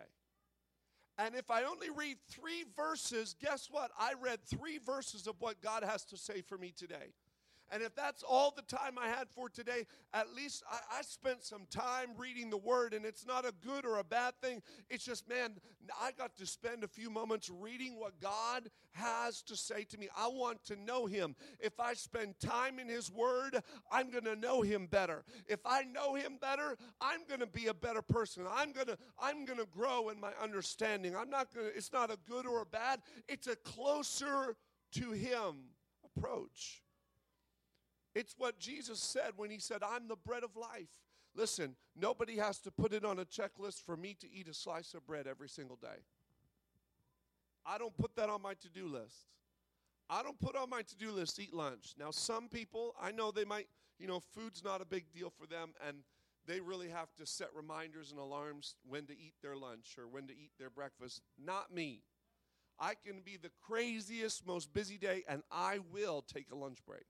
And 1.16 1.36
if 1.36 1.50
I 1.50 1.62
only 1.62 1.90
read 1.90 2.16
three 2.28 2.64
verses, 2.76 3.36
guess 3.40 3.68
what? 3.70 3.92
I 3.98 4.14
read 4.20 4.40
three 4.42 4.78
verses 4.78 5.28
of 5.28 5.36
what 5.38 5.62
God 5.62 5.84
has 5.84 6.04
to 6.06 6.16
say 6.16 6.40
for 6.40 6.58
me 6.58 6.72
today. 6.76 7.12
And 7.74 7.82
if 7.82 7.92
that's 7.96 8.22
all 8.22 8.54
the 8.54 8.62
time 8.62 8.98
I 9.02 9.08
had 9.08 9.28
for 9.28 9.48
today, 9.48 9.84
at 10.12 10.32
least 10.32 10.62
I, 10.70 10.98
I, 10.98 11.02
spent 11.02 11.42
some 11.42 11.62
time 11.70 12.10
reading 12.16 12.48
the 12.48 12.56
Word, 12.56 12.94
and 12.94 13.04
it's 13.04 13.26
not 13.26 13.44
a 13.44 13.52
good 13.66 13.84
or 13.84 13.98
a 13.98 14.04
bad 14.04 14.34
thing. 14.40 14.62
It's 14.88 15.04
just, 15.04 15.28
man, 15.28 15.54
I 16.00 16.12
got 16.12 16.36
to 16.36 16.46
spend 16.46 16.84
a 16.84 16.86
few 16.86 17.10
moments 17.10 17.50
reading 17.50 17.98
what 17.98 18.20
God 18.20 18.70
has 18.92 19.42
to 19.42 19.56
say 19.56 19.82
to 19.90 19.98
me. 19.98 20.08
I 20.16 20.28
want 20.28 20.64
to 20.66 20.76
know 20.76 21.06
Him. 21.06 21.34
If 21.58 21.80
I 21.80 21.94
spend 21.94 22.38
time 22.38 22.78
in 22.78 22.88
His 22.88 23.10
Word, 23.10 23.60
I'm 23.90 24.08
going 24.08 24.24
to 24.26 24.36
know 24.36 24.62
Him 24.62 24.86
better. 24.86 25.24
If 25.48 25.66
I 25.66 25.82
know 25.82 26.14
Him 26.14 26.38
better, 26.40 26.76
I'm 27.00 27.26
going 27.26 27.40
to 27.40 27.46
be 27.48 27.66
a 27.66 27.74
better 27.74 28.02
person. 28.02 28.44
I'm 28.48 28.70
going 28.70 28.86
to 28.86 28.98
I'm 29.20 29.44
going 29.46 29.58
to 29.58 29.66
grow 29.66 30.10
in 30.10 30.20
my 30.20 30.30
understanding. 30.40 31.16
I'm 31.16 31.28
not 31.28 31.52
going 31.52 31.66
to. 31.66 31.76
It's 31.76 31.92
not 31.92 32.12
a 32.12 32.18
good 32.30 32.46
or 32.46 32.62
a 32.62 32.66
bad. 32.66 33.00
It's 33.26 33.48
a 33.48 33.56
closer 33.56 34.54
to 34.92 35.10
Him 35.10 35.56
approach. 36.04 36.83
It's 38.14 38.34
what 38.38 38.58
Jesus 38.58 39.00
said 39.00 39.32
when 39.36 39.50
he 39.50 39.58
said, 39.58 39.82
I'm 39.82 40.08
the 40.08 40.16
bread 40.16 40.44
of 40.44 40.56
life. 40.56 40.90
Listen, 41.34 41.74
nobody 41.96 42.36
has 42.36 42.60
to 42.60 42.70
put 42.70 42.92
it 42.92 43.04
on 43.04 43.18
a 43.18 43.24
checklist 43.24 43.82
for 43.84 43.96
me 43.96 44.16
to 44.20 44.30
eat 44.32 44.48
a 44.48 44.54
slice 44.54 44.94
of 44.94 45.04
bread 45.06 45.26
every 45.26 45.48
single 45.48 45.76
day. 45.76 46.04
I 47.66 47.78
don't 47.78 47.96
put 47.96 48.14
that 48.16 48.28
on 48.28 48.42
my 48.42 48.54
to 48.54 48.68
do 48.68 48.86
list. 48.86 49.26
I 50.08 50.22
don't 50.22 50.38
put 50.38 50.54
on 50.54 50.70
my 50.70 50.82
to 50.82 50.96
do 50.96 51.10
list 51.10 51.40
eat 51.40 51.52
lunch. 51.52 51.94
Now, 51.98 52.10
some 52.10 52.48
people, 52.48 52.94
I 53.00 53.10
know 53.10 53.30
they 53.30 53.44
might, 53.44 53.68
you 53.98 54.06
know, 54.06 54.20
food's 54.20 54.62
not 54.62 54.80
a 54.80 54.84
big 54.84 55.10
deal 55.12 55.30
for 55.30 55.46
them, 55.46 55.72
and 55.86 55.98
they 56.46 56.60
really 56.60 56.90
have 56.90 57.08
to 57.16 57.26
set 57.26 57.48
reminders 57.54 58.10
and 58.10 58.20
alarms 58.20 58.76
when 58.86 59.06
to 59.06 59.12
eat 59.14 59.32
their 59.42 59.56
lunch 59.56 59.96
or 59.98 60.06
when 60.06 60.26
to 60.28 60.34
eat 60.34 60.52
their 60.58 60.70
breakfast. 60.70 61.22
Not 61.42 61.74
me. 61.74 62.02
I 62.78 62.94
can 62.94 63.22
be 63.24 63.38
the 63.38 63.50
craziest, 63.66 64.46
most 64.46 64.72
busy 64.72 64.98
day, 64.98 65.24
and 65.26 65.42
I 65.50 65.78
will 65.90 66.22
take 66.22 66.50
a 66.52 66.56
lunch 66.56 66.78
break 66.86 67.06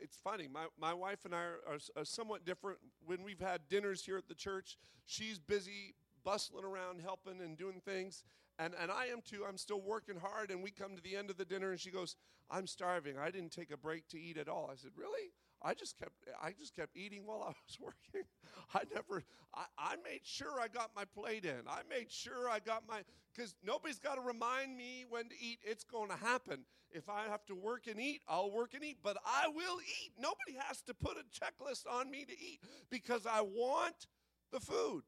it's 0.00 0.16
funny. 0.16 0.48
My, 0.52 0.66
my 0.78 0.94
wife 0.94 1.24
and 1.24 1.34
I 1.34 1.38
are, 1.38 1.58
are, 1.68 1.78
are, 1.96 2.04
somewhat 2.04 2.44
different. 2.44 2.78
When 3.04 3.22
we've 3.22 3.40
had 3.40 3.68
dinners 3.68 4.04
here 4.04 4.16
at 4.16 4.28
the 4.28 4.34
church, 4.34 4.76
she's 5.06 5.38
busy 5.38 5.94
bustling 6.24 6.64
around 6.64 7.00
helping 7.00 7.40
and 7.40 7.56
doing 7.56 7.80
things. 7.84 8.24
And, 8.58 8.74
and 8.80 8.90
I 8.90 9.06
am 9.06 9.20
too. 9.22 9.44
I'm 9.48 9.58
still 9.58 9.80
working 9.80 10.16
hard. 10.16 10.50
And 10.50 10.62
we 10.62 10.70
come 10.70 10.96
to 10.96 11.02
the 11.02 11.16
end 11.16 11.30
of 11.30 11.36
the 11.36 11.44
dinner 11.44 11.70
and 11.70 11.80
she 11.80 11.90
goes, 11.90 12.16
I'm 12.50 12.66
starving. 12.66 13.18
I 13.18 13.30
didn't 13.30 13.52
take 13.52 13.70
a 13.70 13.76
break 13.76 14.08
to 14.08 14.20
eat 14.20 14.36
at 14.36 14.48
all. 14.48 14.70
I 14.72 14.76
said, 14.76 14.92
Really? 14.96 15.32
I 15.62 15.74
just 15.74 15.98
kept 15.98 16.12
I 16.42 16.52
just 16.58 16.74
kept 16.74 16.96
eating 16.96 17.26
while 17.26 17.42
I 17.42 17.48
was 17.48 17.78
working. 17.80 18.26
I 18.74 18.82
never 18.94 19.24
I, 19.54 19.64
I 19.78 19.96
made 20.04 20.20
sure 20.24 20.60
I 20.60 20.68
got 20.68 20.90
my 20.94 21.04
plate 21.04 21.44
in. 21.44 21.62
I 21.68 21.80
made 21.88 22.10
sure 22.10 22.48
I 22.48 22.58
got 22.60 22.84
my 22.88 23.00
because 23.34 23.54
nobody's 23.64 23.98
got 23.98 24.14
to 24.14 24.20
remind 24.20 24.76
me 24.76 25.04
when 25.08 25.28
to 25.28 25.34
eat. 25.40 25.58
It's 25.62 25.84
going 25.84 26.10
to 26.10 26.16
happen. 26.16 26.64
If 26.90 27.08
I 27.10 27.24
have 27.24 27.44
to 27.46 27.54
work 27.54 27.86
and 27.86 28.00
eat, 28.00 28.22
I'll 28.26 28.50
work 28.50 28.72
and 28.72 28.82
eat, 28.82 28.98
but 29.02 29.18
I 29.26 29.48
will 29.48 29.78
eat. 29.80 30.12
Nobody 30.18 30.56
has 30.66 30.80
to 30.82 30.94
put 30.94 31.18
a 31.18 31.24
checklist 31.44 31.84
on 31.90 32.10
me 32.10 32.24
to 32.24 32.32
eat 32.32 32.60
because 32.90 33.26
I 33.26 33.42
want 33.42 34.06
the 34.52 34.60
food. 34.60 35.02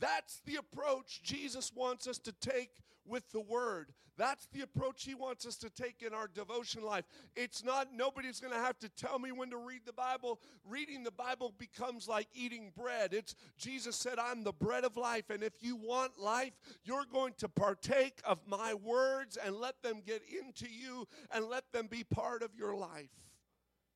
That's 0.00 0.40
the 0.44 0.56
approach 0.56 1.22
Jesus 1.22 1.72
wants 1.74 2.06
us 2.06 2.18
to 2.20 2.32
take 2.32 2.70
with 3.06 3.30
the 3.32 3.40
Word. 3.40 3.92
That's 4.18 4.46
the 4.52 4.60
approach 4.60 5.04
He 5.04 5.14
wants 5.14 5.46
us 5.46 5.56
to 5.56 5.70
take 5.70 6.02
in 6.06 6.12
our 6.12 6.28
devotion 6.28 6.82
life. 6.82 7.04
It's 7.34 7.64
not, 7.64 7.88
nobody's 7.94 8.40
going 8.40 8.52
to 8.52 8.58
have 8.58 8.78
to 8.80 8.88
tell 8.90 9.18
me 9.18 9.32
when 9.32 9.50
to 9.50 9.56
read 9.56 9.80
the 9.86 9.92
Bible. 9.92 10.38
Reading 10.68 11.02
the 11.02 11.10
Bible 11.10 11.54
becomes 11.58 12.08
like 12.08 12.28
eating 12.34 12.72
bread. 12.76 13.14
It's, 13.14 13.34
Jesus 13.56 13.96
said, 13.96 14.18
I'm 14.18 14.44
the 14.44 14.52
bread 14.52 14.84
of 14.84 14.96
life. 14.96 15.30
And 15.30 15.42
if 15.42 15.54
you 15.60 15.76
want 15.76 16.18
life, 16.18 16.52
you're 16.84 17.06
going 17.10 17.34
to 17.38 17.48
partake 17.48 18.20
of 18.24 18.38
my 18.46 18.74
words 18.74 19.38
and 19.42 19.56
let 19.56 19.82
them 19.82 20.02
get 20.04 20.22
into 20.40 20.66
you 20.70 21.08
and 21.34 21.46
let 21.46 21.64
them 21.72 21.86
be 21.86 22.04
part 22.04 22.42
of 22.42 22.50
your 22.54 22.76
life. 22.76 23.10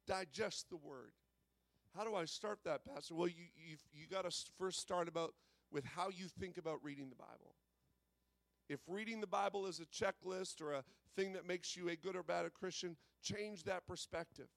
Digest 0.07 0.71
the 0.71 0.77
Word. 0.77 1.13
How 1.97 2.05
do 2.05 2.15
I 2.15 2.25
start 2.25 2.61
that, 2.65 2.85
Pastor? 2.85 3.15
Well, 3.15 3.29
you, 3.29 3.45
you, 3.57 3.77
you 3.93 4.07
got 4.11 4.31
to 4.31 4.37
first 4.59 4.81
start 4.81 5.09
about 5.09 5.35
with 5.71 5.85
how 5.85 6.09
you 6.09 6.27
think 6.41 6.59
about 6.59 6.83
reading 6.83 7.09
the 7.09 7.17
Bible. 7.17 7.55
If 8.69 8.81
reading 8.89 9.21
the 9.21 9.27
Bible 9.27 9.67
is 9.67 9.81
a 9.81 9.87
checklist 9.87 10.61
or 10.61 10.73
a 10.73 10.85
thing 11.15 11.33
that 11.35 11.47
makes 11.47 11.77
you 11.77 11.89
a 11.89 11.97
good 11.97 12.17
or 12.17 12.23
bad 12.23 12.45
a 12.45 12.51
Christian, 12.51 12.97
change 13.23 13.65
that 13.65 13.87
perspective. 13.87 14.49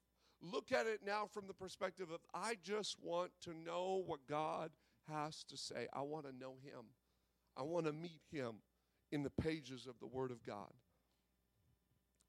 look 0.42 0.72
at 0.72 0.86
it 0.86 1.00
now 1.04 1.28
from 1.30 1.46
the 1.46 1.54
perspective 1.54 2.10
of 2.10 2.20
I 2.32 2.56
just 2.62 2.96
want 3.02 3.30
to 3.42 3.52
know 3.52 4.02
what 4.06 4.20
God 4.26 4.70
has 5.06 5.44
to 5.44 5.56
say. 5.56 5.86
I 5.92 6.00
want 6.00 6.24
to 6.26 6.32
know 6.32 6.54
Him. 6.62 6.86
I 7.56 7.62
want 7.62 7.86
to 7.86 7.92
meet 7.92 8.22
Him 8.30 8.56
in 9.12 9.22
the 9.22 9.30
pages 9.30 9.86
of 9.86 9.98
the 10.00 10.06
Word 10.06 10.30
of 10.30 10.42
God. 10.44 10.72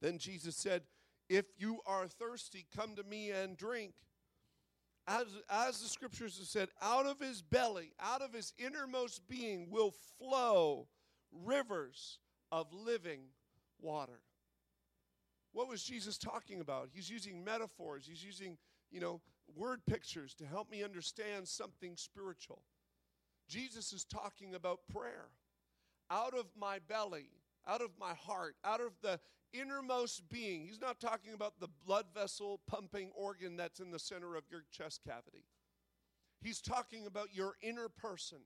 Then 0.02 0.18
Jesus 0.18 0.56
said, 0.56 0.84
If 1.30 1.46
you 1.58 1.80
are 1.86 2.08
thirsty, 2.08 2.66
come 2.76 2.96
to 2.96 3.04
me 3.04 3.32
and 3.32 3.56
drink. 3.56 3.94
As, 5.08 5.26
as 5.50 5.82
the 5.82 5.90
scriptures 5.90 6.38
have 6.38 6.48
said, 6.48 6.70
out 6.82 7.06
of 7.06 7.20
his 7.20 7.42
belly, 7.42 7.92
out 8.00 8.22
of 8.22 8.34
his 8.34 8.54
innermost 8.58 9.28
being, 9.28 9.70
will 9.70 9.94
flow 10.20 10.88
rivers 11.32 12.20
of 12.52 12.68
living 12.72 13.22
water. 13.82 14.20
What 15.54 15.68
was 15.68 15.84
Jesus 15.84 16.18
talking 16.18 16.62
about? 16.62 16.90
He's 16.94 17.10
using 17.10 17.44
metaphors, 17.44 18.06
he's 18.08 18.24
using, 18.24 18.58
you 18.92 19.02
know, 19.02 19.22
word 19.56 19.82
pictures 19.86 20.34
to 20.36 20.46
help 20.46 20.70
me 20.70 20.84
understand 20.84 21.48
something 21.48 21.98
spiritual. 21.98 22.62
Jesus 23.50 23.92
is 23.92 24.06
talking 24.06 24.56
about 24.56 24.80
prayer. 24.94 25.28
Out 26.10 26.34
of 26.34 26.46
my 26.58 26.80
belly, 26.88 27.30
out 27.68 27.82
of 27.82 27.92
my 28.00 28.14
heart, 28.14 28.56
out 28.64 28.82
of 28.82 28.94
the 29.02 29.20
innermost 29.54 30.30
being. 30.30 30.66
He's 30.66 30.82
not 30.82 31.00
talking 31.00 31.34
about 31.34 31.60
the 31.60 31.70
blood 31.86 32.06
vessel 32.14 32.62
pumping 32.68 33.12
organ 33.16 33.58
that's 33.58 33.80
in 33.80 33.92
the 33.92 34.00
center 34.00 34.36
of 34.36 34.44
your 34.50 34.64
chest 34.72 35.02
cavity. 35.06 35.46
He's 36.42 36.62
talking 36.62 37.06
about 37.06 37.34
your 37.34 37.54
inner 37.62 37.90
person. 37.90 38.40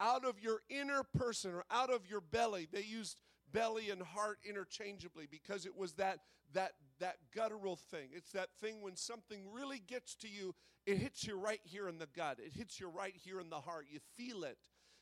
Out 0.00 0.24
of 0.24 0.40
your 0.40 0.60
inner 0.68 1.02
person 1.16 1.52
or 1.52 1.64
out 1.70 1.90
of 1.90 2.06
your 2.08 2.20
belly. 2.20 2.66
They 2.70 2.82
used 2.82 3.20
belly 3.52 3.90
and 3.90 4.02
heart 4.02 4.38
interchangeably 4.48 5.28
because 5.30 5.66
it 5.66 5.76
was 5.76 5.92
that 5.94 6.18
that 6.52 6.72
that 7.00 7.16
guttural 7.34 7.76
thing. 7.76 8.08
It's 8.12 8.32
that 8.32 8.48
thing 8.60 8.80
when 8.80 8.96
something 8.96 9.40
really 9.52 9.80
gets 9.86 10.14
to 10.16 10.28
you, 10.28 10.54
it 10.86 10.98
hits 10.98 11.26
you 11.26 11.36
right 11.36 11.60
here 11.64 11.88
in 11.88 11.98
the 11.98 12.08
gut. 12.16 12.38
It 12.44 12.52
hits 12.52 12.80
you 12.80 12.88
right 12.88 13.14
here 13.14 13.40
in 13.40 13.50
the 13.50 13.60
heart. 13.60 13.86
You 13.90 14.00
feel 14.16 14.44
it. 14.44 14.58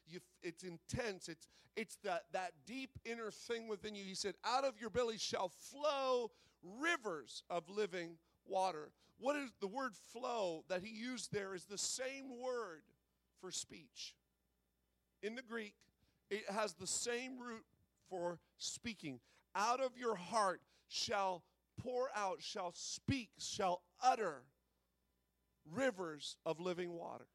You, 0.07 0.21
it's 0.43 0.63
intense. 0.65 1.29
It's 1.29 1.47
it's 1.75 1.97
that 2.05 2.25
that 2.33 2.53
deep 2.67 2.91
inner 3.05 3.31
thing 3.31 3.69
within 3.69 3.95
you. 3.95 4.05
He 4.05 4.15
said, 4.15 4.35
"Out 4.45 4.65
of 4.65 4.81
your 4.81 4.91
belly 4.91 5.19
shall 5.19 5.49
flow 5.49 6.31
rivers 6.63 7.43
of 7.49 7.69
living 7.69 8.19
water." 8.47 8.93
What 9.19 9.37
is 9.37 9.51
the 9.61 9.69
word 9.69 9.95
"flow" 10.13 10.65
that 10.69 10.83
he 10.83 10.91
used 10.91 11.33
there? 11.33 11.55
Is 11.55 11.65
the 11.65 11.79
same 11.79 12.39
word 12.39 12.83
for 13.41 13.51
speech. 13.51 14.15
In 15.23 15.35
the 15.35 15.43
Greek, 15.43 15.75
it 16.31 16.49
has 16.49 16.75
the 16.75 16.87
same 16.87 17.39
root 17.39 17.65
for 18.09 18.39
speaking. 18.57 19.21
Out 19.55 19.81
of 19.81 19.99
your 19.99 20.15
heart 20.15 20.63
shall 20.89 21.43
pour 21.81 22.09
out, 22.15 22.41
shall 22.41 22.73
speak, 22.75 23.31
shall 23.39 23.83
utter 24.03 24.45
rivers 25.71 26.37
of 26.47 26.61
living 26.61 26.93
water. 26.93 27.27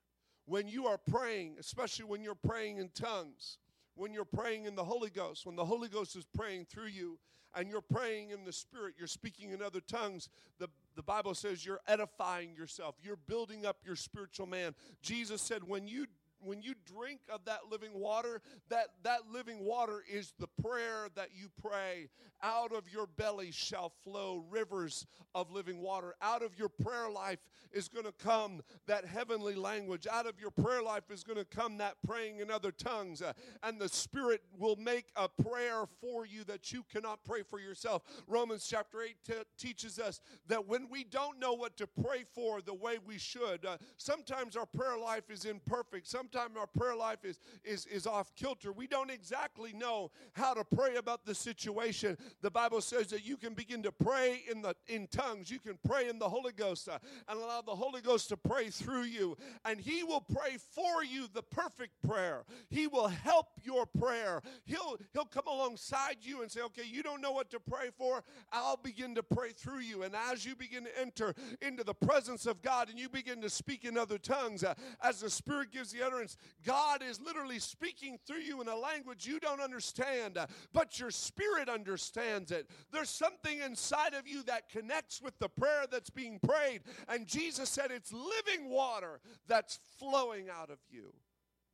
When 0.48 0.68
you 0.68 0.88
are 0.88 0.98
praying, 0.98 1.58
especially 1.60 2.06
when 2.06 2.24
you're 2.24 2.34
praying 2.34 2.78
in 2.78 2.90
tongues, 2.96 3.58
when 3.96 4.14
you're 4.14 4.26
praying 4.26 4.66
in 4.66 4.76
the 4.76 4.84
Holy 4.84 5.10
Ghost, 5.10 5.46
when 5.46 5.56
the 5.56 5.66
Holy 5.66 5.90
Ghost 5.90 6.16
is 6.16 6.26
praying 6.34 6.66
through 6.66 6.88
you, 6.88 7.20
and 7.54 7.70
you're 7.70 7.82
praying 7.82 8.30
in 8.30 8.46
the 8.46 8.54
Spirit, 8.54 8.96
you're 8.98 9.08
speaking 9.08 9.52
in 9.52 9.62
other 9.62 9.82
tongues, 9.82 10.30
the, 10.60 10.70
the 10.96 11.04
Bible 11.04 11.34
says 11.34 11.66
you're 11.66 11.82
edifying 11.88 12.56
yourself, 12.56 12.96
you're 13.04 13.18
building 13.18 13.66
up 13.66 13.78
your 13.86 13.96
spiritual 13.96 14.46
man. 14.46 14.74
Jesus 15.02 15.42
said, 15.42 15.68
when 15.68 15.88
you 15.88 16.08
when 16.42 16.62
you 16.62 16.74
drink 16.86 17.22
of 17.32 17.46
that 17.46 17.60
living 17.70 17.94
water, 17.94 18.42
that, 18.70 18.88
that 19.04 19.22
living 19.32 19.64
water 19.64 20.04
is 20.12 20.34
the 20.40 20.48
prayer 20.62 21.08
that 21.16 21.30
you 21.36 21.50
pray. 21.62 22.10
Out 22.44 22.72
of 22.72 22.92
your 22.92 23.08
belly 23.08 23.52
shall 23.52 23.92
flow 24.04 24.44
rivers 24.50 25.08
of 25.34 25.52
living 25.52 25.80
water. 25.80 26.16
Out 26.22 26.44
of 26.44 26.58
your 26.58 26.70
prayer 26.70 27.10
life 27.10 27.40
is 27.72 27.88
going 27.88 28.06
to 28.06 28.12
come 28.12 28.62
that 28.86 29.06
heavenly 29.06 29.56
language. 29.56 30.06
Out 30.12 30.28
of 30.28 30.40
your 30.40 30.52
prayer 30.52 30.84
life 30.84 31.10
is 31.10 31.24
going 31.24 31.38
to 31.38 31.46
come 31.46 31.78
that 31.78 31.96
praying 32.06 32.40
in 32.40 32.52
other 32.52 32.72
tongues. 32.72 33.22
Uh, 33.22 33.34
and 33.64 33.80
the 33.80 33.90
Spirit 33.90 34.42
will 34.58 34.76
make 34.76 35.08
a 35.16 35.28
prayer 35.28 35.86
for 36.00 36.26
you 36.26 36.44
that 36.44 36.72
you 36.72 36.84
cannot 36.92 37.24
pray 37.24 37.42
for 37.42 37.60
yourself. 37.60 38.04
Romans 38.28 38.68
chapter 38.70 39.02
8 39.02 39.16
t- 39.26 39.34
teaches 39.58 40.00
us 40.00 40.22
that 40.48 40.68
when 40.68 40.90
we 40.90 41.04
don't 41.04 41.40
know 41.40 41.54
what 41.54 41.76
to 41.78 41.88
pray 41.88 42.24
for 42.36 42.62
the 42.62 42.74
way 42.74 42.98
we 43.06 43.18
should, 43.18 43.66
uh, 43.66 43.78
sometimes 43.98 44.56
our 44.56 44.66
prayer 44.66 44.98
life 44.98 45.30
is 45.30 45.46
imperfect. 45.46 46.08
Sometimes 46.08 46.27
sometimes 46.28 46.58
our 46.58 46.68
prayer 46.68 46.96
life 46.96 47.24
is, 47.24 47.40
is, 47.64 47.86
is 47.86 48.06
off 48.06 48.34
kilter. 48.36 48.72
We 48.72 48.88
don't 48.88 49.10
exactly 49.10 49.74
know 49.74 50.12
how 50.34 50.54
to 50.54 50.64
pray 50.64 50.96
about 50.96 51.26
the 51.26 51.34
situation. 51.34 52.18
The 52.42 52.52
Bible 52.52 52.82
says 52.82 53.08
that 53.08 53.26
you 53.26 53.38
can 53.38 53.54
begin 53.54 53.82
to 53.84 53.92
pray 53.92 54.44
in, 54.50 54.62
the, 54.62 54.76
in 54.88 55.08
tongues, 55.08 55.50
you 55.50 55.60
can 55.60 55.78
pray 55.88 56.10
in 56.10 56.20
the 56.20 56.28
Holy 56.28 56.52
Ghost, 56.52 56.90
uh, 56.90 57.00
and 57.30 57.40
allow 57.40 57.62
the 57.62 57.76
Holy 57.76 58.02
Ghost 58.02 58.30
to 58.30 58.38
pray 58.38 58.70
through 58.70 59.04
you. 59.04 59.38
And 59.64 59.80
He 59.80 60.04
will 60.04 60.22
pray 60.22 60.58
for 60.58 61.04
you 61.04 61.28
the 61.34 61.44
perfect 61.44 61.94
prayer. 62.06 62.44
He 62.70 62.88
will 62.88 63.08
help 63.08 63.48
your 63.64 63.86
prayer. 63.86 64.42
He'll, 64.66 64.98
he'll 65.14 65.26
come 65.26 65.48
alongside 65.48 66.18
you 66.22 66.42
and 66.42 66.52
say, 66.52 66.62
Okay, 66.62 66.84
you 66.86 67.04
don't 67.04 67.22
know 67.22 67.32
what 67.32 67.50
to 67.52 67.60
pray 67.60 67.90
for. 67.98 68.24
I'll 68.52 68.78
begin 68.78 69.16
to 69.16 69.24
pray 69.24 69.52
through 69.52 69.80
you. 69.80 70.04
And 70.04 70.14
as 70.30 70.46
you 70.46 70.56
begin 70.56 70.84
to 70.84 71.00
enter 71.00 71.34
into 71.62 71.84
the 71.84 71.94
presence 71.94 72.46
of 72.46 72.62
God 72.62 72.90
and 72.90 73.00
you 73.00 73.08
begin 73.08 73.42
to 73.42 73.50
speak 73.50 73.86
in 73.86 73.98
other 73.98 74.18
tongues, 74.18 74.64
uh, 74.64 74.74
as 75.02 75.22
the 75.22 75.30
Spirit 75.30 75.72
gives 75.72 75.92
the 75.92 76.06
utterance, 76.06 76.17
God 76.66 77.02
is 77.02 77.20
literally 77.20 77.60
speaking 77.60 78.18
through 78.26 78.40
you 78.40 78.62
in 78.62 78.68
a 78.68 78.76
language 78.76 79.26
you 79.26 79.40
don't 79.40 79.62
understand, 79.62 80.38
uh, 80.38 80.48
but 80.74 81.00
your 81.00 81.12
spirit 81.12 81.70
understands 81.70 82.52
it. 82.52 82.70
There's 82.92 83.10
something 83.10 83.60
inside 83.60 84.14
of 84.14 84.28
you 84.28 84.44
that 84.44 84.70
connects 84.70 85.22
with 85.22 85.38
the 85.40 85.50
prayer 85.50 85.86
that's 85.90 86.10
being 86.10 86.40
prayed. 86.40 86.82
And 87.08 87.28
Jesus 87.28 87.70
said 87.70 87.92
it's 87.92 88.14
living 88.14 88.70
water 88.70 89.20
that's 89.48 89.80
flowing 90.00 90.50
out 90.50 90.70
of 90.70 90.80
you, 90.90 91.14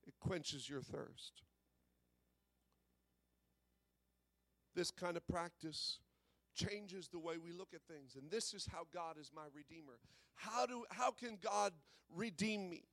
it 0.07 0.13
quenches 0.19 0.69
your 0.69 0.81
thirst. 0.81 1.43
This 4.75 4.89
kind 4.89 5.17
of 5.17 5.27
practice 5.27 5.99
changes 6.55 7.07
the 7.07 7.19
way 7.19 7.35
we 7.37 7.51
look 7.51 7.69
at 7.73 7.81
things 7.83 8.15
and 8.15 8.29
this 8.29 8.53
is 8.53 8.67
how 8.71 8.83
God 8.93 9.17
is 9.19 9.31
my 9.35 9.45
redeemer 9.55 9.97
how 10.35 10.65
do 10.65 10.85
how 10.91 11.11
can 11.11 11.37
God 11.41 11.73
redeem 12.15 12.69
me 12.69 12.83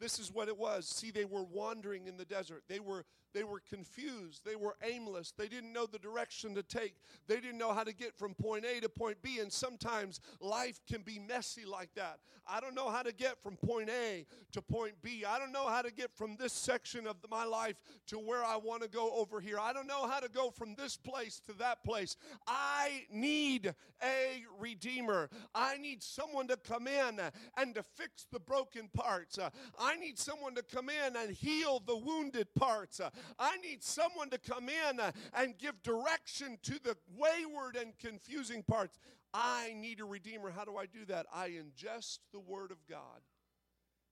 this 0.00 0.18
is 0.18 0.32
what 0.32 0.48
it 0.48 0.58
was. 0.58 0.88
See, 0.88 1.10
they 1.10 1.24
were 1.24 1.44
wandering 1.44 2.06
in 2.06 2.16
the 2.16 2.24
desert. 2.24 2.62
They 2.68 2.80
were 2.80 3.04
they 3.34 3.44
were 3.44 3.60
confused. 3.68 4.42
They 4.44 4.56
were 4.56 4.76
aimless. 4.82 5.32
They 5.36 5.48
didn't 5.48 5.72
know 5.72 5.86
the 5.86 5.98
direction 5.98 6.54
to 6.54 6.62
take. 6.62 6.94
They 7.26 7.36
didn't 7.36 7.58
know 7.58 7.74
how 7.74 7.84
to 7.84 7.92
get 7.92 8.16
from 8.16 8.34
point 8.34 8.64
A 8.64 8.80
to 8.80 8.88
point 8.88 9.20
B. 9.22 9.40
And 9.40 9.52
sometimes 9.52 10.20
life 10.40 10.80
can 10.88 11.02
be 11.02 11.18
messy 11.18 11.64
like 11.64 11.90
that. 11.96 12.20
I 12.46 12.60
don't 12.60 12.74
know 12.74 12.90
how 12.90 13.02
to 13.02 13.12
get 13.12 13.42
from 13.42 13.56
point 13.56 13.90
A 13.90 14.26
to 14.52 14.62
point 14.62 14.94
B. 15.02 15.24
I 15.26 15.38
don't 15.38 15.52
know 15.52 15.66
how 15.66 15.82
to 15.82 15.92
get 15.92 16.14
from 16.14 16.36
this 16.36 16.52
section 16.52 17.06
of 17.06 17.16
my 17.30 17.44
life 17.44 17.76
to 18.08 18.18
where 18.18 18.44
I 18.44 18.56
want 18.56 18.82
to 18.82 18.88
go 18.88 19.12
over 19.14 19.40
here. 19.40 19.58
I 19.58 19.72
don't 19.72 19.86
know 19.86 20.06
how 20.06 20.20
to 20.20 20.28
go 20.28 20.50
from 20.50 20.74
this 20.74 20.96
place 20.96 21.40
to 21.46 21.52
that 21.54 21.82
place. 21.84 22.16
I 22.46 23.04
need 23.10 23.74
a 24.02 24.44
redeemer. 24.58 25.30
I 25.54 25.78
need 25.78 26.02
someone 26.02 26.46
to 26.48 26.56
come 26.56 26.86
in 26.86 27.20
and 27.56 27.74
to 27.74 27.82
fix 27.82 28.26
the 28.30 28.40
broken 28.40 28.88
parts. 28.94 29.38
I 29.78 29.96
need 29.96 30.18
someone 30.18 30.54
to 30.56 30.62
come 30.62 30.88
in 30.90 31.16
and 31.16 31.30
heal 31.30 31.82
the 31.84 31.96
wounded 31.96 32.48
parts. 32.54 33.00
I 33.38 33.56
need 33.58 33.82
someone 33.82 34.30
to 34.30 34.38
come 34.38 34.68
in 34.68 35.00
uh, 35.00 35.12
and 35.34 35.56
give 35.58 35.82
direction 35.82 36.58
to 36.62 36.78
the 36.82 36.96
wayward 37.16 37.76
and 37.76 37.98
confusing 37.98 38.62
parts. 38.62 38.98
I 39.32 39.74
need 39.76 40.00
a 40.00 40.04
redeemer. 40.04 40.50
How 40.50 40.64
do 40.64 40.76
I 40.76 40.86
do 40.86 41.04
that? 41.06 41.26
I 41.32 41.50
ingest 41.50 42.18
the 42.32 42.40
word 42.40 42.70
of 42.70 42.78
God 42.88 43.22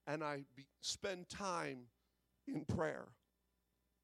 and 0.07 0.23
I 0.23 0.45
be, 0.57 0.67
spend 0.81 1.29
time 1.29 1.83
in 2.47 2.65
prayer. 2.65 3.09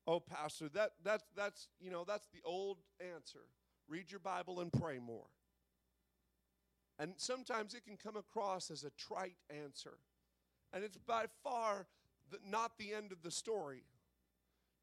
Oh, 0.07 0.21
pastor, 0.21 0.69
that 0.71 0.93
that's 1.05 1.25
that's 1.37 1.69
you 1.81 1.91
know 1.91 2.05
that's 2.07 2.29
the 2.33 2.41
old 2.45 2.79
answer. 3.01 3.41
Read 3.89 4.11
your 4.11 4.21
Bible 4.21 4.61
and 4.61 4.73
pray 4.73 4.99
more. 4.99 5.27
And 6.99 7.13
sometimes 7.17 7.75
it 7.75 7.85
can 7.85 7.97
come 7.97 8.17
across 8.17 8.71
as 8.71 8.85
a 8.85 8.91
trite 8.91 9.37
answer. 9.51 9.99
And 10.73 10.83
it's 10.83 10.97
by 10.97 11.27
far 11.43 11.87
the, 12.31 12.39
not 12.45 12.73
the 12.79 12.93
end 12.93 13.13
of 13.13 13.23
the 13.23 13.31
story 13.31 13.85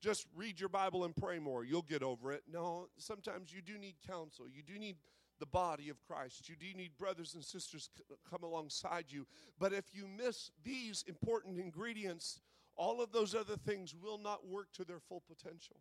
just 0.06 0.28
read 0.36 0.60
your 0.60 0.70
Bible 0.70 1.04
and 1.04 1.15
pray 1.15 1.39
more. 1.39 1.63
You'll 1.65 1.82
get 1.82 2.04
over 2.04 2.32
it. 2.32 2.44
No, 2.52 2.89
sometimes 3.00 3.52
you 3.52 3.63
do 3.63 3.76
need 3.80 3.96
counsel. 4.08 4.46
You 4.48 4.62
do 4.62 4.78
need 4.78 4.98
the 5.39 5.48
body 5.48 5.89
of 5.89 6.00
Christ. 6.04 6.48
You 6.48 6.56
do 6.56 6.78
need 6.78 6.96
brothers 6.96 7.34
and 7.34 7.44
sisters 7.44 7.89
come 8.30 8.44
alongside 8.44 9.06
you. 9.10 9.26
But 9.60 9.74
if 9.74 9.86
you 9.94 10.08
miss 10.08 10.52
these 10.63 11.04
important 11.08 11.60
ingredients, 11.60 12.39
all 12.76 13.02
of 13.02 13.12
those 13.12 13.34
other 13.34 13.56
things 13.58 13.96
will 14.00 14.20
not 14.20 14.48
work 14.48 14.68
to 14.74 14.86
their 14.86 15.00
full 15.00 15.24
potential. 15.28 15.78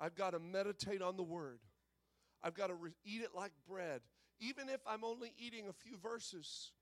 I've 0.00 0.14
got 0.14 0.30
to 0.30 0.38
meditate 0.38 1.02
on 1.02 1.18
the 1.18 1.22
word. 1.22 1.60
I've 2.42 2.54
got 2.54 2.68
to 2.68 2.74
re- 2.74 2.92
eat 3.04 3.20
it 3.20 3.34
like 3.36 3.52
bread, 3.68 4.00
even 4.40 4.70
if 4.70 4.80
I'm 4.86 5.04
only 5.04 5.34
eating 5.36 5.68
a 5.68 5.74
few 5.74 5.98
verses. 5.98 6.72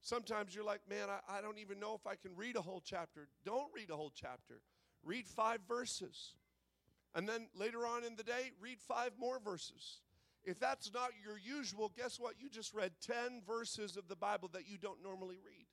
Sometimes 0.00 0.54
you're 0.54 0.64
like, 0.64 0.82
man, 0.88 1.08
I, 1.10 1.38
I 1.38 1.40
don't 1.40 1.58
even 1.58 1.80
know 1.80 1.94
if 1.94 2.06
I 2.06 2.14
can 2.14 2.36
read 2.36 2.54
a 2.54 2.62
whole 2.62 2.82
chapter. 2.84 3.26
Don't 3.44 3.72
read 3.74 3.90
a 3.90 3.96
whole 3.96 4.12
chapter. 4.14 4.60
Read 5.06 5.26
five 5.26 5.60
verses. 5.68 6.34
And 7.14 7.26
then 7.26 7.46
later 7.54 7.86
on 7.86 8.04
in 8.04 8.16
the 8.16 8.22
day, 8.22 8.50
read 8.60 8.78
five 8.80 9.12
more 9.18 9.38
verses. 9.38 10.00
If 10.44 10.58
that's 10.60 10.92
not 10.92 11.10
your 11.24 11.38
usual, 11.38 11.92
guess 11.96 12.20
what? 12.20 12.34
You 12.38 12.50
just 12.50 12.74
read 12.74 12.92
10 13.00 13.42
verses 13.46 13.96
of 13.96 14.08
the 14.08 14.16
Bible 14.16 14.50
that 14.52 14.68
you 14.68 14.76
don't 14.76 15.02
normally 15.02 15.38
read. 15.44 15.66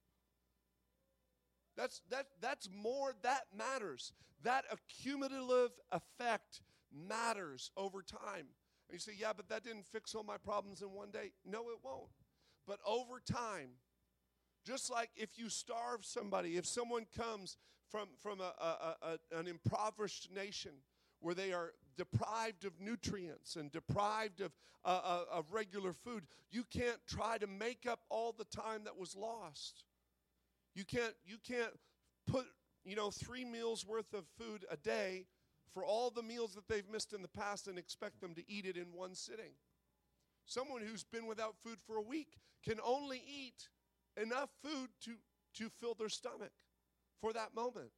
That's, 1.75 2.01
that, 2.11 2.27
that's 2.39 2.69
more, 2.71 3.13
that 3.23 3.47
matters. 3.55 4.13
That 4.43 4.65
accumulative 4.71 5.71
effect 5.91 6.61
matters 6.91 7.71
over 7.75 8.01
time. 8.01 8.47
And 8.87 8.93
you 8.93 8.99
say, 8.99 9.13
yeah, 9.17 9.33
but 9.35 9.49
that 9.49 9.63
didn't 9.63 9.87
fix 9.87 10.13
all 10.13 10.23
my 10.23 10.37
problems 10.37 10.81
in 10.81 10.91
one 10.93 11.11
day. 11.11 11.31
No, 11.45 11.69
it 11.69 11.79
won't. 11.83 12.09
But 12.67 12.79
over 12.85 13.19
time, 13.19 13.69
just 14.65 14.91
like 14.91 15.09
if 15.15 15.37
you 15.37 15.49
starve 15.49 16.05
somebody, 16.05 16.55
if 16.57 16.65
someone 16.65 17.05
comes 17.17 17.57
from, 17.93 18.07
from 18.19 18.41
a, 18.41 18.51
a, 18.59 18.95
a, 19.03 19.37
an 19.39 19.47
impoverished 19.47 20.29
nation 20.35 20.71
where 21.19 21.35
they 21.35 21.53
are 21.53 21.73
deprived 21.95 22.65
of 22.65 22.73
nutrients 22.81 23.55
and 23.55 23.71
deprived 23.71 24.41
of, 24.41 24.51
uh, 24.83 24.99
uh, 25.03 25.23
of 25.31 25.53
regular 25.53 25.93
food, 25.93 26.23
you 26.49 26.63
can't 26.73 26.97
try 27.07 27.37
to 27.37 27.45
make 27.45 27.85
up 27.87 27.99
all 28.09 28.33
the 28.35 28.45
time 28.45 28.83
that 28.85 28.97
was 28.97 29.15
lost. 29.15 29.83
You 30.73 30.85
can't, 30.85 31.13
you 31.23 31.37
can't 31.47 31.71
put, 32.25 32.45
you 32.83 32.95
know, 32.95 33.11
three 33.11 33.45
meals 33.45 33.85
worth 33.85 34.11
of 34.15 34.23
food 34.39 34.65
a 34.71 34.77
day 34.77 35.27
for 35.71 35.85
all 35.85 36.09
the 36.09 36.23
meals 36.23 36.55
that 36.55 36.67
they've 36.67 36.89
missed 36.91 37.13
in 37.13 37.21
the 37.21 37.27
past 37.27 37.67
and 37.67 37.77
expect 37.77 38.21
them 38.21 38.33
to 38.33 38.51
eat 38.51 38.65
it 38.65 38.75
in 38.75 38.87
one 38.91 39.13
sitting. 39.13 39.53
Someone 40.47 40.81
who's 40.81 41.03
been 41.03 41.27
without 41.27 41.53
food 41.63 41.77
for 41.85 41.97
a 41.97 42.01
week 42.01 42.39
can 42.65 42.79
only 42.83 43.21
eat 43.27 43.69
enough 44.19 44.49
food 44.63 44.89
to, 45.03 45.11
to 45.53 45.69
fill 45.79 45.93
their 45.93 46.09
stomach 46.09 46.51
for 47.23 47.31
that 47.31 47.55
moment. 47.55 47.89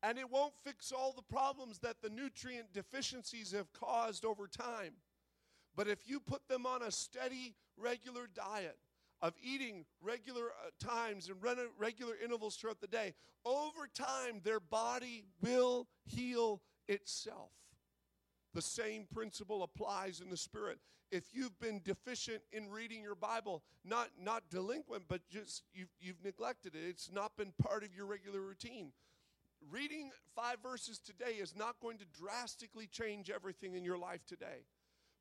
And 0.00 0.18
it 0.18 0.30
won't 0.30 0.52
fix 0.64 0.92
all 0.92 1.12
the 1.12 1.34
problems 1.34 1.80
that 1.80 1.96
the 2.00 2.08
nutrient 2.08 2.72
deficiencies 2.72 3.50
have 3.50 3.72
caused 3.72 4.24
over 4.24 4.46
time. 4.46 4.92
But 5.74 5.88
if 5.88 5.98
you 6.06 6.20
put 6.20 6.46
them 6.46 6.64
on 6.64 6.82
a 6.82 6.92
steady, 6.92 7.56
regular 7.76 8.28
diet 8.32 8.78
of 9.20 9.34
eating 9.42 9.84
regular 10.00 10.44
uh, 10.44 10.70
times 10.78 11.28
and 11.28 11.38
regular 11.76 12.14
intervals 12.22 12.54
throughout 12.54 12.80
the 12.80 12.86
day, 12.86 13.14
over 13.44 13.88
time 13.92 14.40
their 14.44 14.60
body 14.60 15.24
will 15.42 15.88
heal 16.04 16.60
itself. 16.86 17.50
The 18.52 18.62
same 18.62 19.06
principle 19.12 19.64
applies 19.64 20.20
in 20.20 20.30
the 20.30 20.36
spirit. 20.36 20.78
If 21.14 21.26
you've 21.32 21.56
been 21.60 21.80
deficient 21.84 22.42
in 22.52 22.68
reading 22.70 23.00
your 23.00 23.14
Bible, 23.14 23.62
not, 23.84 24.08
not 24.20 24.42
delinquent, 24.50 25.04
but 25.06 25.20
just 25.30 25.62
you've, 25.72 25.94
you've 26.00 26.24
neglected 26.24 26.74
it, 26.74 26.80
it's 26.88 27.08
not 27.12 27.36
been 27.36 27.52
part 27.62 27.84
of 27.84 27.94
your 27.94 28.06
regular 28.06 28.40
routine. 28.40 28.90
Reading 29.70 30.10
five 30.34 30.56
verses 30.60 30.98
today 30.98 31.36
is 31.38 31.54
not 31.54 31.76
going 31.80 31.98
to 31.98 32.04
drastically 32.20 32.88
change 32.88 33.30
everything 33.30 33.76
in 33.76 33.84
your 33.84 33.96
life 33.96 34.26
today. 34.26 34.66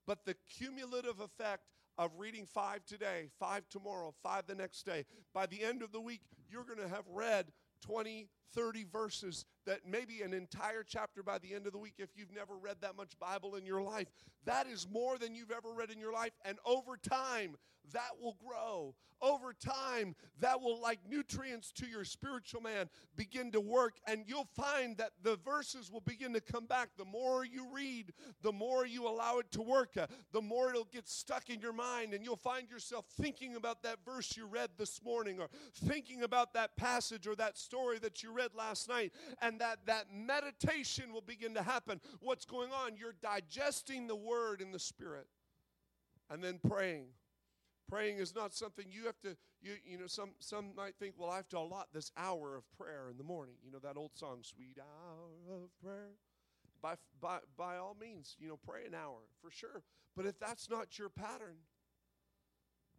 But 0.08 0.26
the 0.26 0.36
cumulative 0.58 1.20
effect 1.20 1.62
of 2.00 2.10
reading 2.18 2.48
five 2.48 2.84
today, 2.88 3.30
five 3.40 3.70
tomorrow, 3.70 4.16
five 4.24 4.48
the 4.48 4.56
next 4.56 4.88
day. 4.88 5.06
By 5.32 5.46
the 5.46 5.64
end 5.64 5.84
of 5.84 5.92
the 5.92 6.02
week, 6.02 6.22
you're 6.50 6.66
going 6.66 6.80
to 6.80 6.90
have 6.90 7.06
read 7.08 7.52
20, 7.82 8.30
30 8.54 8.86
verses 8.92 9.46
that 9.66 9.80
maybe 9.88 10.22
an 10.22 10.34
entire 10.34 10.84
chapter 10.84 11.24
by 11.24 11.38
the 11.38 11.54
end 11.54 11.66
of 11.66 11.72
the 11.72 11.78
week 11.78 11.96
if 11.98 12.10
you've 12.16 12.34
never 12.34 12.56
read 12.56 12.78
that 12.82 12.96
much 12.96 13.18
Bible 13.20 13.56
in 13.56 13.66
your 13.66 13.82
life. 13.82 14.08
That 14.46 14.68
is 14.68 14.88
more 14.92 15.18
than 15.18 15.36
you've 15.36 15.52
ever 15.52 15.72
read 15.72 15.90
in 15.90 16.00
your 16.00 16.14
life. 16.14 16.34
And 16.46 16.58
over 16.66 16.98
time, 16.98 17.56
that 17.92 18.12
will 18.22 18.38
grow. 18.46 18.96
Over 19.22 19.54
time, 19.54 20.16
that 20.42 20.60
will, 20.60 20.82
like 20.82 21.00
nutrients 21.10 21.72
to 21.74 21.86
your 21.86 22.04
spiritual 22.04 22.60
man, 22.60 22.90
begin 23.16 23.52
to 23.52 23.62
work. 23.62 23.96
And 24.06 24.26
you'll 24.28 24.50
find 24.54 24.98
that 24.98 25.12
the 25.22 25.38
verses 25.46 25.90
will 25.90 26.02
begin 26.02 26.34
to 26.34 26.42
come 26.42 26.66
back. 26.66 26.90
The 26.98 27.06
more 27.06 27.46
you 27.46 27.68
read, 27.74 28.12
the 28.42 28.52
more 28.52 28.86
you 28.86 29.08
allow 29.08 29.40
it 29.40 29.50
to 29.52 29.62
work, 29.62 29.96
uh, 29.96 30.08
the 30.34 30.42
more 30.42 30.72
it'll 30.72 30.90
get 30.92 31.08
stuck 31.08 31.50
in 31.50 31.62
your 31.62 31.72
mind. 31.72 32.14
And 32.14 32.26
you'll 32.26 32.36
find 32.36 32.70
yourself 32.70 33.06
thinking 33.22 33.56
about 33.56 33.82
that 33.84 34.00
verse 34.06 34.36
you 34.36 34.46
read 34.46 34.72
this 34.78 35.02
morning, 35.02 35.40
or 35.40 35.48
thinking 35.74 36.24
about 36.24 36.54
that 36.54 36.76
passage 36.76 37.26
or 37.26 37.36
that 37.36 37.58
story 37.58 38.00
that 38.00 38.24
you 38.24 38.34
read 38.34 38.43
last 38.56 38.90
night. 38.90 39.14
And 39.42 39.60
that, 39.62 39.80
that 39.86 40.06
meditation 40.14 41.14
will 41.14 41.22
begin 41.22 41.54
to 41.56 41.64
happen. 41.64 42.02
What's 42.20 42.46
going 42.46 42.72
on? 42.72 42.98
You're 42.98 43.16
digesting 43.22 44.08
the 44.08 44.16
word 44.16 44.62
in 44.62 44.72
the 44.72 44.80
spirit 44.80 45.28
and 46.30 46.44
then 46.44 46.60
praying 46.68 47.08
Praying 47.94 48.18
is 48.18 48.34
not 48.34 48.54
something 48.54 48.86
you 48.90 49.06
have 49.06 49.20
to, 49.22 49.36
you, 49.62 49.74
you 49.86 49.98
know, 49.98 50.08
some, 50.08 50.32
some 50.40 50.72
might 50.76 50.96
think, 50.96 51.16
well, 51.18 51.30
I 51.30 51.36
have 51.38 51.50
to 51.50 51.60
allot 51.60 51.90
this 51.94 52.12
hour 52.18 52.56
of 52.56 52.64
prayer 52.78 53.08
in 53.12 53.18
the 53.18 53.24
morning. 53.24 53.56
You 53.64 53.72
know, 53.72 53.80
that 53.84 53.98
old 53.98 54.16
song, 54.16 54.40
Sweet 54.42 54.78
Hour 54.80 55.64
of 55.64 55.70
Prayer. 55.84 56.14
By, 56.82 56.96
by, 57.22 57.40
by 57.58 57.78
all 57.78 57.96
means, 58.00 58.36
you 58.40 58.48
know, 58.48 58.58
pray 58.68 58.86
an 58.86 58.96
hour 58.96 59.20
for 59.42 59.52
sure. 59.52 59.84
But 60.16 60.26
if 60.26 60.40
that's 60.40 60.70
not 60.70 60.98
your 60.98 61.10
pattern, 61.10 61.58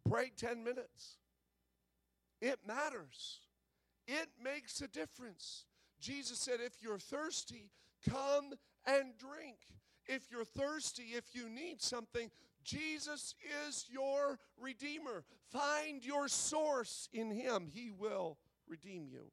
pray 0.09 0.31
10 0.35 0.63
minutes. 0.63 1.17
It 2.41 2.59
matters, 2.65 3.41
it 4.07 4.29
makes 4.43 4.81
a 4.81 4.87
difference. 4.87 5.65
Jesus 5.99 6.39
said, 6.39 6.59
if 6.63 6.81
you're 6.81 6.99
thirsty, 6.99 7.71
come 8.09 8.53
and 8.85 9.17
drink. 9.17 9.57
If 10.07 10.29
you're 10.31 10.45
thirsty, 10.45 11.13
if 11.15 11.33
you 11.33 11.49
need 11.49 11.81
something, 11.81 12.29
Jesus 12.63 13.35
is 13.67 13.85
your 13.89 14.39
Redeemer. 14.59 15.23
Find 15.51 16.03
your 16.05 16.27
source 16.27 17.09
in 17.13 17.31
Him, 17.31 17.67
He 17.71 17.91
will 17.91 18.37
redeem 18.67 19.07
you. 19.09 19.31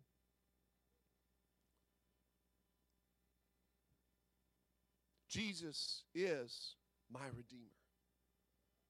Jesus 5.28 6.04
is 6.14 6.76
my 7.11 7.26
Redeemer. 7.35 7.72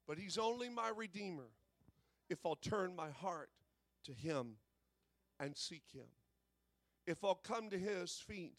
But 0.08 0.18
He's 0.18 0.38
only 0.38 0.68
my 0.68 0.90
Redeemer 0.94 1.50
if 2.28 2.44
I'll 2.44 2.56
turn 2.56 2.96
my 2.96 3.10
heart 3.10 3.50
to 4.04 4.12
Him 4.12 4.56
and 5.40 5.56
seek 5.56 5.84
Him. 5.92 6.08
If 7.06 7.24
I'll 7.24 7.34
come 7.34 7.70
to 7.70 7.78
His 7.78 8.12
feet 8.12 8.58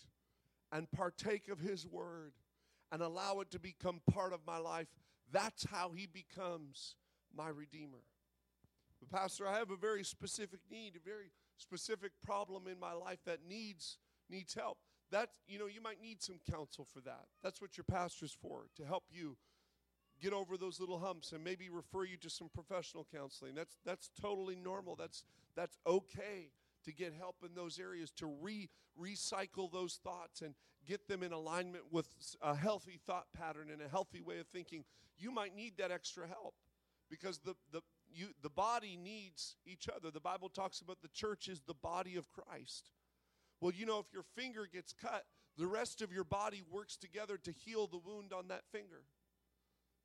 and 0.71 0.91
partake 0.91 1.49
of 1.49 1.59
His 1.59 1.87
Word 1.87 2.33
and 2.91 3.01
allow 3.01 3.39
it 3.39 3.51
to 3.51 3.59
become 3.59 4.01
part 4.11 4.33
of 4.33 4.41
my 4.45 4.57
life 4.57 4.87
that's 5.33 5.65
how 5.65 5.91
he 5.95 6.05
becomes 6.05 6.95
my 7.35 7.49
Redeemer. 7.49 8.03
But, 8.99 9.09
Pastor, 9.09 9.47
I 9.47 9.57
have 9.57 9.71
a 9.71 9.75
very 9.75 10.03
specific 10.03 10.59
need, 10.71 10.95
a 10.95 10.99
very 10.99 11.31
specific 11.57 12.11
problem 12.23 12.67
in 12.67 12.79
my 12.79 12.93
life 12.93 13.19
that 13.25 13.39
needs 13.47 13.97
needs 14.29 14.53
help. 14.53 14.77
That 15.11 15.29
you 15.47 15.59
know, 15.59 15.65
you 15.65 15.81
might 15.81 16.01
need 16.01 16.21
some 16.21 16.39
counsel 16.49 16.85
for 16.85 17.01
that. 17.01 17.25
That's 17.43 17.59
what 17.59 17.77
your 17.77 17.83
pastor's 17.83 18.31
for, 18.31 18.67
to 18.77 18.85
help 18.85 19.05
you 19.11 19.37
get 20.21 20.33
over 20.33 20.55
those 20.55 20.79
little 20.79 20.99
humps 20.99 21.31
and 21.31 21.43
maybe 21.43 21.69
refer 21.69 22.05
you 22.05 22.15
to 22.17 22.29
some 22.29 22.49
professional 22.53 23.05
counseling. 23.13 23.55
That's 23.55 23.77
that's 23.83 24.09
totally 24.21 24.55
normal. 24.55 24.95
That's 24.95 25.23
that's 25.55 25.77
okay 25.85 26.51
to 26.83 26.93
get 26.93 27.13
help 27.13 27.37
in 27.45 27.55
those 27.55 27.79
areas 27.79 28.11
to 28.11 28.27
re 28.41 28.69
recycle 28.99 29.71
those 29.71 29.99
thoughts 30.03 30.41
and 30.41 30.53
get 30.85 31.07
them 31.07 31.23
in 31.23 31.31
alignment 31.31 31.85
with 31.91 32.07
a 32.41 32.55
healthy 32.55 32.99
thought 33.05 33.25
pattern 33.35 33.69
and 33.71 33.81
a 33.81 33.89
healthy 33.89 34.21
way 34.21 34.39
of 34.39 34.47
thinking 34.47 34.83
you 35.17 35.31
might 35.31 35.55
need 35.55 35.77
that 35.77 35.91
extra 35.91 36.27
help 36.27 36.55
because 37.09 37.39
the, 37.39 37.55
the, 37.71 37.81
you, 38.11 38.27
the 38.41 38.49
body 38.49 38.97
needs 39.01 39.55
each 39.65 39.87
other. 39.87 40.11
The 40.11 40.19
Bible 40.19 40.49
talks 40.49 40.81
about 40.81 41.01
the 41.01 41.07
church 41.09 41.47
is 41.47 41.61
the 41.61 41.73
body 41.73 42.15
of 42.15 42.31
Christ. 42.31 42.91
Well, 43.61 43.71
you 43.71 43.85
know, 43.85 43.99
if 43.99 44.11
your 44.13 44.23
finger 44.35 44.67
gets 44.71 44.93
cut, 44.93 45.23
the 45.57 45.67
rest 45.67 46.01
of 46.01 46.11
your 46.11 46.23
body 46.23 46.63
works 46.69 46.97
together 46.97 47.37
to 47.37 47.51
heal 47.51 47.87
the 47.87 47.99
wound 47.99 48.33
on 48.33 48.47
that 48.47 48.63
finger. 48.71 49.03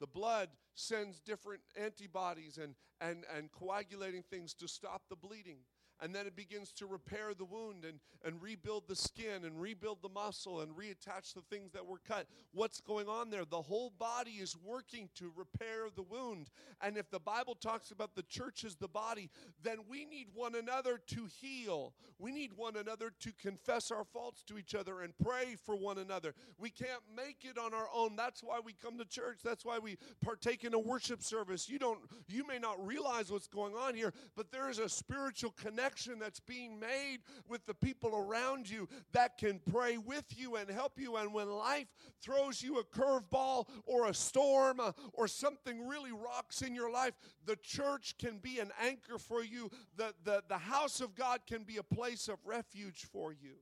The 0.01 0.07
blood 0.07 0.51
sends 0.75 1.21
different 1.21 1.62
antibodies 1.81 2.59
and, 2.59 2.75
and, 3.01 3.25
and 3.37 3.51
coagulating 3.51 4.23
things 4.23 4.55
to 4.55 4.69
stop 4.69 5.03
the 5.09 5.17
bleeding 5.17 5.59
and 6.00 6.14
then 6.14 6.26
it 6.26 6.37
begins 6.37 6.72
to 6.72 6.87
repair 6.87 7.34
the 7.37 7.44
wound 7.44 7.84
and, 7.84 7.98
and 8.24 8.40
rebuild 8.40 8.84
the 8.87 8.96
skin 8.96 9.44
and 9.44 9.61
rebuild 9.61 9.98
the 10.02 10.08
muscle 10.08 10.61
and 10.61 10.72
reattach 10.76 11.34
the 11.34 11.42
things 11.50 11.72
that 11.72 11.84
were 11.84 12.00
cut. 12.06 12.26
What's 12.52 12.80
going 12.80 13.08
on 13.08 13.30
there? 13.30 13.44
The 13.44 13.62
whole 13.62 13.92
body 13.98 14.32
is 14.32 14.56
working 14.64 15.08
to 15.16 15.32
repair 15.37 15.88
the 15.94 16.02
wound. 16.02 16.50
And 16.80 16.96
if 16.96 17.11
the 17.11 17.18
Bible 17.18 17.54
talks 17.54 17.90
about 17.90 18.14
the 18.14 18.22
church 18.22 18.64
as 18.64 18.76
the 18.76 18.88
body, 18.88 19.30
then 19.62 19.78
we 19.88 20.04
need 20.04 20.28
one 20.34 20.54
another 20.54 21.00
to 21.08 21.26
heal. 21.40 21.94
We 22.18 22.30
need 22.30 22.52
one 22.54 22.76
another 22.76 23.11
to 23.20 23.32
confess 23.40 23.90
our 23.90 24.04
faults 24.04 24.42
to 24.44 24.58
each 24.58 24.74
other 24.74 25.00
and 25.00 25.12
pray 25.22 25.56
for 25.66 25.74
one 25.74 25.98
another. 25.98 26.34
We 26.58 26.70
can't 26.70 27.02
make 27.16 27.44
it 27.44 27.58
on 27.58 27.74
our 27.74 27.88
own. 27.94 28.16
That's 28.16 28.42
why 28.42 28.61
we 28.64 28.72
come 28.72 28.98
to 28.98 29.04
church. 29.04 29.38
That's 29.42 29.64
why 29.64 29.78
we 29.78 29.98
partake 30.24 30.64
in 30.64 30.74
a 30.74 30.78
worship 30.78 31.22
service. 31.22 31.68
You 31.68 31.78
don't 31.78 32.00
you 32.28 32.46
may 32.46 32.58
not 32.58 32.84
realize 32.87 33.30
what's 33.30 33.48
going 33.48 33.74
on 33.74 33.94
here, 33.94 34.12
but 34.37 34.52
there 34.52 34.70
is 34.70 34.78
a 34.78 34.88
spiritual 34.88 35.50
connection 35.52 35.88
connection 35.88 36.18
that's 36.18 36.40
being 36.40 36.79
made 36.79 37.18
with 37.48 37.64
the 37.66 37.74
people 37.74 38.14
around 38.14 38.68
you 38.68 38.88
that 39.12 39.38
can 39.38 39.61
pray 39.70 39.96
with 39.96 40.24
you 40.37 40.57
and 40.57 40.68
help 40.70 40.92
you. 40.98 41.16
And 41.16 41.33
when 41.33 41.51
life 41.51 41.87
throws 42.22 42.62
you 42.62 42.79
a 42.79 42.85
curveball 42.85 43.68
or 43.87 44.09
a 44.09 44.14
storm 44.14 44.81
uh, 44.81 44.92
or 45.14 45.29
something 45.29 45.87
really 45.87 46.12
rocks 46.12 46.62
in 46.62 46.74
your 46.74 46.90
life, 46.90 47.14
the 47.46 47.57
church 47.57 48.16
can 48.18 48.38
be 48.38 48.59
an 48.59 48.70
anchor 48.83 49.18
for 49.18 49.42
you. 49.42 49.70
The, 49.96 50.12
the, 50.24 50.42
the 50.48 50.59
house 50.59 51.01
of 51.01 51.14
God 51.14 51.40
can 51.46 51.62
be 51.62 51.79
a 51.79 51.83
place 51.83 52.29
of 52.29 52.38
refuge 52.44 53.07
for 53.11 53.33
you. 53.33 53.57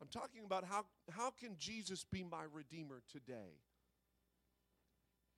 I'm 0.00 0.08
talking 0.08 0.44
about 0.44 0.64
how, 0.64 0.84
how 1.10 1.30
can 1.30 1.56
Jesus 1.58 2.04
be 2.04 2.22
my 2.22 2.44
Redeemer 2.52 3.02
today? 3.10 3.58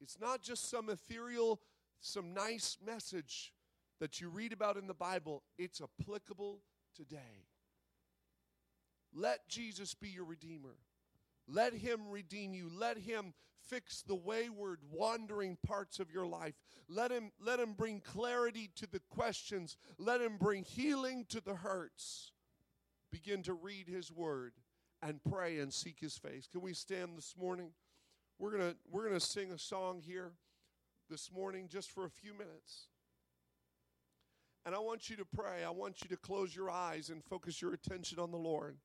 It's 0.01 0.21
not 0.21 0.43
just 0.43 0.69
some 0.69 0.91
ethereal, 0.91 1.61
some 2.01 2.35
nice 2.35 2.77
message 2.85 3.55
that 4.01 4.21
you 4.21 4.29
read 4.29 4.53
about 4.53 4.77
in 4.77 4.87
the 4.87 4.95
Bible, 4.95 5.43
it's 5.59 5.81
applicable 5.81 6.61
today. 6.95 7.47
Let 9.15 9.49
Jesus 9.49 9.95
be 9.95 10.09
your 10.09 10.25
Redeemer. 10.25 10.77
Let 11.49 11.73
Him 11.73 12.09
redeem 12.09 12.55
you. 12.55 12.71
Let 12.73 12.99
Him 12.99 13.33
fix 13.69 14.03
the 14.03 14.15
wayward, 14.15 14.81
wandering 14.91 15.57
parts 15.67 15.99
of 15.99 16.11
your 16.11 16.27
life. 16.27 16.55
Let 16.89 17.11
Him, 17.11 17.33
let 17.41 17.59
him 17.59 17.73
bring 17.73 18.01
clarity 18.01 18.71
to 18.77 18.87
the 18.91 19.01
questions. 19.11 19.77
Let 19.99 20.21
Him 20.21 20.37
bring 20.39 20.65
healing 20.65 21.25
to 21.31 21.41
the 21.41 21.55
hurts. 21.55 22.33
Begin 23.11 23.43
to 23.45 23.55
read 23.55 23.89
His 23.89 24.13
Word 24.13 24.53
and 25.03 25.21
pray 25.25 25.59
and 25.61 25.73
seek 25.73 26.01
His 26.01 26.19
face. 26.19 26.47
Can 26.51 26.61
we 26.61 26.75
stand 26.75 27.17
this 27.17 27.35
morning? 27.39 27.71
We're 28.39 28.51
going 28.51 28.73
to 28.73 28.77
we're 28.91 29.09
going 29.09 29.19
to 29.19 29.27
sing 29.27 29.53
a 29.53 29.59
song 29.59 30.03
here 30.05 30.33
this 31.09 31.31
morning 31.33 31.69
just 31.71 31.91
for 31.91 32.05
a 32.05 32.11
few 32.11 32.33
minutes. 32.33 32.89
And 34.67 34.75
I 34.75 34.81
want 34.81 35.09
you 35.09 35.15
to 35.19 35.25
pray. 35.25 35.63
I 35.65 35.71
want 35.71 36.03
you 36.03 36.09
to 36.09 36.17
close 36.17 36.55
your 36.55 36.69
eyes 36.69 37.09
and 37.09 37.23
focus 37.23 37.63
your 37.63 37.73
attention 37.73 38.19
on 38.19 38.33
the 38.33 38.37
Lord. 38.37 38.77